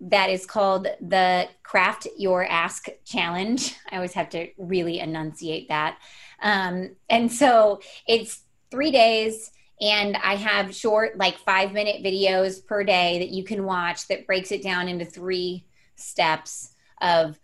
that 0.00 0.30
is 0.30 0.46
called 0.46 0.86
the 1.00 1.48
Craft 1.62 2.08
Your 2.18 2.44
Ask 2.44 2.88
Challenge. 3.04 3.74
I 3.90 3.96
always 3.96 4.12
have 4.14 4.28
to 4.30 4.48
really 4.58 5.00
enunciate 5.00 5.68
that. 5.68 5.98
Um, 6.42 6.96
and 7.08 7.30
so 7.32 7.80
it's 8.06 8.42
three 8.70 8.90
days, 8.90 9.50
and 9.80 10.16
I 10.16 10.36
have 10.36 10.74
short, 10.74 11.18
like 11.18 11.38
five 11.38 11.72
minute 11.72 12.02
videos 12.04 12.64
per 12.64 12.84
day 12.84 13.18
that 13.18 13.30
you 13.30 13.44
can 13.44 13.64
watch 13.64 14.08
that 14.08 14.26
breaks 14.26 14.52
it 14.52 14.62
down 14.62 14.88
into 14.88 15.04
three 15.04 15.66
steps 15.96 16.74
of 17.00 17.38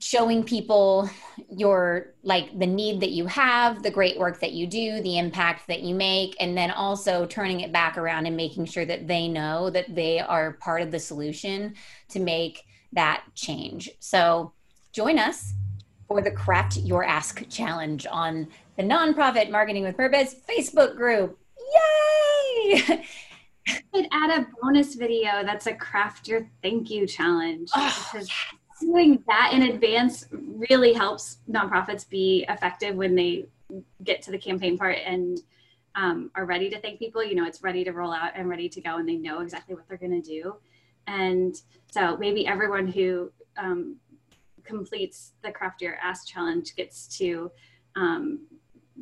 showing 0.00 0.42
people 0.42 1.08
your 1.50 2.14
like 2.22 2.58
the 2.58 2.66
need 2.66 3.00
that 3.00 3.10
you 3.10 3.26
have 3.26 3.82
the 3.82 3.90
great 3.90 4.18
work 4.18 4.40
that 4.40 4.52
you 4.52 4.66
do 4.66 5.00
the 5.02 5.18
impact 5.18 5.66
that 5.68 5.82
you 5.82 5.94
make 5.94 6.34
and 6.40 6.56
then 6.56 6.70
also 6.70 7.26
turning 7.26 7.60
it 7.60 7.70
back 7.70 7.98
around 7.98 8.24
and 8.24 8.34
making 8.34 8.64
sure 8.64 8.86
that 8.86 9.06
they 9.06 9.28
know 9.28 9.68
that 9.68 9.94
they 9.94 10.18
are 10.18 10.54
part 10.54 10.80
of 10.80 10.90
the 10.90 10.98
solution 10.98 11.74
to 12.08 12.18
make 12.18 12.64
that 12.92 13.22
change. 13.34 13.90
So 14.00 14.54
join 14.92 15.18
us 15.18 15.52
for 16.08 16.22
the 16.22 16.30
craft 16.30 16.78
your 16.78 17.04
ask 17.04 17.46
challenge 17.50 18.06
on 18.10 18.48
the 18.78 18.82
nonprofit 18.82 19.50
marketing 19.50 19.84
with 19.84 19.98
purpose 19.98 20.34
facebook 20.48 20.96
group. 20.96 21.38
Yay! 21.74 23.04
I 23.68 23.82
could 23.92 24.06
add 24.12 24.30
a 24.30 24.46
bonus 24.62 24.94
video 24.94 25.44
that's 25.44 25.66
a 25.66 25.74
craft 25.74 26.26
your 26.26 26.48
thank 26.62 26.88
you 26.88 27.06
challenge. 27.06 27.68
Oh, 27.76 28.08
because 28.10 28.28
yes 28.28 28.59
doing 28.80 29.22
that 29.26 29.50
in 29.52 29.62
advance 29.62 30.26
really 30.32 30.92
helps 30.92 31.38
nonprofits 31.50 32.08
be 32.08 32.44
effective 32.48 32.96
when 32.96 33.14
they 33.14 33.46
get 34.02 34.22
to 34.22 34.30
the 34.30 34.38
campaign 34.38 34.76
part 34.76 34.98
and 35.04 35.40
um, 35.94 36.30
are 36.34 36.44
ready 36.44 36.70
to 36.70 36.80
thank 36.80 36.98
people. 36.98 37.22
You 37.22 37.34
know, 37.34 37.46
it's 37.46 37.62
ready 37.62 37.84
to 37.84 37.92
roll 37.92 38.12
out 38.12 38.32
and 38.34 38.48
ready 38.48 38.68
to 38.68 38.80
go, 38.80 38.96
and 38.96 39.08
they 39.08 39.16
know 39.16 39.40
exactly 39.40 39.74
what 39.74 39.88
they're 39.88 39.98
going 39.98 40.20
to 40.22 40.28
do. 40.28 40.56
And 41.06 41.60
so 41.90 42.16
maybe 42.16 42.46
everyone 42.46 42.86
who 42.86 43.32
um, 43.56 43.96
completes 44.64 45.32
the 45.42 45.50
Craft 45.50 45.82
Your 45.82 45.96
Ask 45.96 46.26
Challenge 46.26 46.74
gets 46.76 47.06
to 47.18 47.50
um, 47.96 48.40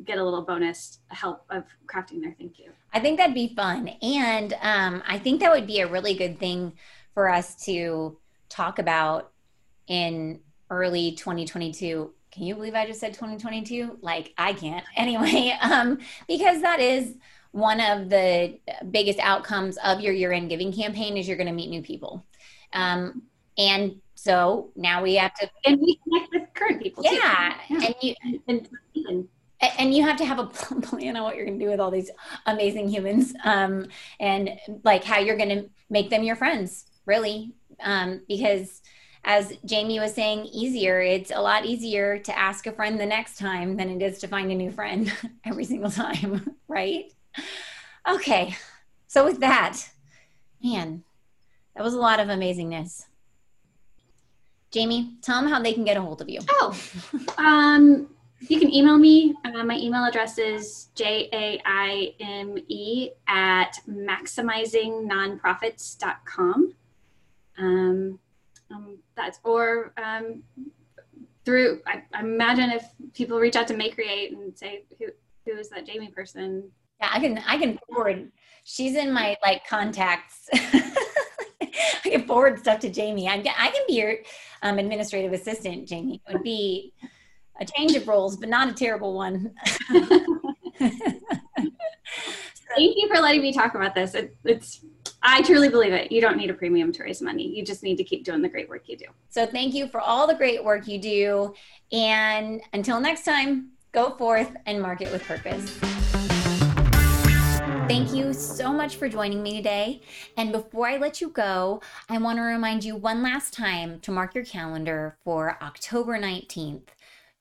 get 0.05 0.17
a 0.17 0.23
little 0.23 0.41
bonus 0.41 0.99
help 1.09 1.43
of 1.49 1.63
crafting 1.85 2.21
their 2.21 2.35
thank 2.39 2.57
you. 2.57 2.71
I 2.93 2.99
think 2.99 3.17
that'd 3.17 3.35
be 3.35 3.53
fun. 3.55 3.89
And 4.01 4.53
um, 4.61 5.03
I 5.07 5.19
think 5.19 5.41
that 5.41 5.51
would 5.51 5.67
be 5.67 5.81
a 5.81 5.87
really 5.87 6.15
good 6.15 6.39
thing 6.39 6.73
for 7.13 7.29
us 7.29 7.55
to 7.65 8.17
talk 8.47 8.79
about 8.79 9.31
in 9.89 10.39
early 10.69 11.11
2022 11.11 12.13
can 12.31 12.43
you 12.43 12.55
believe 12.55 12.75
i 12.75 12.85
just 12.85 12.99
said 12.99 13.13
2022 13.13 13.97
like 14.01 14.33
i 14.37 14.53
can't. 14.53 14.85
Anyway 14.95 15.57
um, 15.61 15.99
because 16.27 16.61
that 16.61 16.79
is 16.79 17.15
one 17.51 17.81
of 17.81 18.09
the 18.09 18.59
biggest 18.91 19.19
outcomes 19.19 19.77
of 19.83 20.01
your 20.01 20.13
year-end 20.13 20.49
giving 20.49 20.71
campaign 20.71 21.17
is 21.17 21.27
you're 21.27 21.37
going 21.37 21.47
to 21.47 21.53
meet 21.53 21.69
new 21.69 21.81
people. 21.81 22.25
Um, 22.73 23.23
and 23.57 23.99
so 24.15 24.71
now 24.75 25.01
we 25.01 25.15
have 25.15 25.33
to 25.35 25.49
and 25.65 25.79
we 25.79 25.99
connect 26.03 26.33
with 26.33 26.53
current 26.53 26.81
people 26.81 27.03
yeah, 27.03 27.55
yeah. 27.69 27.85
and 27.85 27.95
you 28.01 28.15
and, 28.47 28.69
and, 28.95 29.27
and 29.77 29.93
you 29.93 30.03
have 30.03 30.17
to 30.17 30.25
have 30.25 30.39
a 30.39 30.45
plan 30.45 31.17
on 31.17 31.23
what 31.23 31.35
you're 31.35 31.45
going 31.45 31.57
to 31.57 31.65
do 31.65 31.71
with 31.71 31.79
all 31.79 31.89
these 31.89 32.11
amazing 32.45 32.87
humans 32.87 33.33
um, 33.43 33.87
and 34.19 34.51
like 34.83 35.03
how 35.03 35.19
you're 35.19 35.37
going 35.37 35.49
to 35.49 35.69
make 35.89 36.09
them 36.09 36.23
your 36.23 36.35
friends 36.35 36.85
really. 37.05 37.53
Um, 37.81 38.21
because 38.27 38.81
as 39.23 39.53
Jamie 39.65 39.99
was 39.99 40.13
saying, 40.13 40.45
easier. 40.45 41.01
It's 41.01 41.31
a 41.33 41.41
lot 41.41 41.65
easier 41.65 42.19
to 42.19 42.37
ask 42.37 42.67
a 42.67 42.71
friend 42.71 42.99
the 42.99 43.05
next 43.05 43.37
time 43.37 43.77
than 43.77 43.89
it 43.89 44.01
is 44.01 44.19
to 44.19 44.27
find 44.27 44.51
a 44.51 44.55
new 44.55 44.71
friend 44.71 45.11
every 45.45 45.65
single 45.65 45.91
time, 45.91 46.55
right? 46.67 47.11
Okay. 48.07 48.55
So, 49.07 49.25
with 49.25 49.39
that, 49.39 49.89
man, 50.63 51.03
that 51.75 51.83
was 51.83 51.93
a 51.93 51.99
lot 51.99 52.19
of 52.19 52.27
amazingness. 52.27 53.05
Jamie, 54.71 55.15
tell 55.21 55.41
them 55.41 55.49
how 55.49 55.61
they 55.61 55.73
can 55.73 55.83
get 55.83 55.97
a 55.97 56.01
hold 56.01 56.21
of 56.21 56.29
you. 56.29 56.39
Oh, 56.49 56.79
um, 57.37 58.07
you 58.41 58.59
can 58.59 58.73
email 58.73 58.97
me. 58.97 59.35
Uh, 59.43 59.63
my 59.63 59.75
email 59.75 60.05
address 60.05 60.37
is 60.37 60.87
jaime 60.97 61.59
at 63.27 63.77
maximizingnonprofits.com. 63.89 66.73
Um, 67.57 68.19
um, 68.71 68.97
that's 69.15 69.39
or 69.43 69.93
um, 69.97 70.43
through 71.45 71.81
I, 71.87 72.03
I, 72.13 72.21
imagine 72.21 72.71
if 72.71 72.85
people 73.13 73.39
reach 73.39 73.55
out 73.55 73.67
to 73.69 73.77
Make 73.77 73.95
Create 73.95 74.31
and 74.31 74.57
say 74.57 74.85
who 74.97 75.07
who 75.45 75.57
is 75.57 75.69
that 75.69 75.85
Jamie 75.85 76.09
person? 76.09 76.69
Yeah 76.99 77.09
i 77.11 77.19
can 77.19 77.41
i 77.47 77.57
can 77.57 77.79
forward 77.87 78.31
she's 78.63 78.95
in 78.95 79.11
my 79.11 79.37
like 79.43 79.65
contacts. 79.67 80.49
I 81.61 82.11
can 82.11 82.25
forward 82.25 82.59
stuff 82.59 82.79
to 82.79 82.89
jamie. 82.89 83.27
I'm, 83.27 83.41
i 83.41 83.69
can 83.69 83.83
be 83.87 83.93
your 83.95 84.15
um, 84.63 84.79
administrative 84.79 85.33
assistant 85.33 85.87
jamie. 85.87 86.21
It 86.27 86.33
would 86.33 86.43
be 86.43 86.93
a 87.59 87.65
change 87.65 87.95
of 87.95 88.07
roles 88.07 88.37
but 88.37 88.49
not 88.49 88.69
a 88.69 88.73
terrible 88.73 89.13
one. 89.13 89.53
Thank 92.75 92.95
you 92.97 93.09
for 93.13 93.19
letting 93.19 93.41
me 93.41 93.51
talk 93.51 93.75
about 93.75 93.95
this. 93.95 94.13
It, 94.13 94.35
it's 94.43 94.85
I 95.21 95.41
truly 95.41 95.69
believe 95.69 95.91
it. 95.91 96.11
You 96.11 96.21
don't 96.21 96.37
need 96.37 96.49
a 96.49 96.53
premium 96.53 96.91
to 96.93 97.03
raise 97.03 97.21
money. 97.21 97.45
You 97.45 97.63
just 97.63 97.83
need 97.83 97.97
to 97.97 98.03
keep 98.03 98.23
doing 98.23 98.41
the 98.41 98.49
great 98.49 98.69
work 98.69 98.87
you 98.87 98.97
do. 98.97 99.05
So 99.29 99.45
thank 99.45 99.73
you 99.73 99.87
for 99.87 99.99
all 99.99 100.27
the 100.27 100.35
great 100.35 100.63
work 100.63 100.87
you 100.87 100.99
do. 100.99 101.53
And 101.91 102.61
until 102.71 102.99
next 102.99 103.25
time, 103.25 103.71
go 103.91 104.11
forth 104.11 104.51
and 104.65 104.81
market 104.81 105.11
with 105.11 105.23
purpose. 105.23 105.77
Thank 107.89 108.13
you 108.13 108.33
so 108.33 108.71
much 108.71 108.97
for 108.97 109.09
joining 109.09 109.41
me 109.41 109.57
today. 109.57 110.01
And 110.37 110.51
before 110.51 110.87
I 110.87 110.97
let 110.97 111.21
you 111.21 111.29
go, 111.29 111.81
I 112.07 112.19
want 112.19 112.37
to 112.37 112.43
remind 112.43 112.83
you 112.83 112.95
one 112.95 113.23
last 113.23 113.51
time 113.51 113.99
to 114.01 114.11
mark 114.11 114.35
your 114.35 114.45
calendar 114.45 115.17
for 115.23 115.57
October 115.61 116.19
19th. 116.19 116.89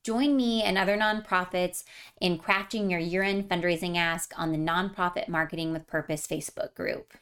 Join 0.03 0.37
me 0.37 0.63
and 0.63 0.79
other 0.79 0.97
nonprofits 0.97 1.85
in 2.21 2.39
crafting 2.39 2.91
your 2.91 2.99
year 2.99 3.23
end 3.23 3.49
fundraising 3.49 3.97
ask 3.99 4.33
on 4.39 4.51
the 4.51 4.59
Nonprofit 4.59 5.29
Marketing 5.29 5.71
with 5.71 5.87
Purpose 5.87 6.27
Facebook 6.27 6.75
group. 6.75 7.13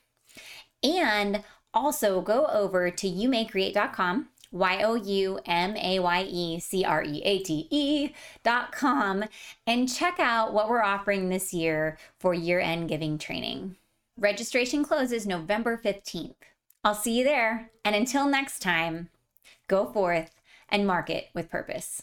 And 0.83 1.43
also 1.75 2.21
go 2.21 2.47
over 2.47 2.91
to 2.91 3.09
youmaycreate.com, 3.09 4.29
Y 4.51 4.83
O 4.83 4.95
U 4.95 5.39
M 5.45 5.77
A 5.77 5.99
Y 5.99 6.23
E 6.29 6.61
C 6.61 6.85
R 6.85 7.03
E 7.03 7.23
A 7.25 7.39
T 7.41 7.69
E 7.71 8.15
dot 8.43 8.73
com, 8.73 9.25
and 9.67 9.93
check 9.93 10.19
out 10.19 10.53
what 10.55 10.69
we're 10.69 10.83
offering 10.83 11.29
this 11.29 11.53
year 11.53 11.99
for 12.19 12.33
year 12.33 12.61
end 12.61 12.89
giving 12.89 13.19
training. 13.19 13.77
Registration 14.19 14.83
closes 14.83 15.27
November 15.27 15.77
15th. 15.77 16.37
I'll 16.83 16.95
see 16.95 17.19
you 17.19 17.25
there. 17.25 17.71
And 17.85 17.95
until 17.95 18.27
next 18.27 18.61
time, 18.61 19.11
go 19.69 19.85
forth 19.93 20.31
and 20.69 20.87
market 20.87 21.29
with 21.35 21.51
purpose. 21.51 22.03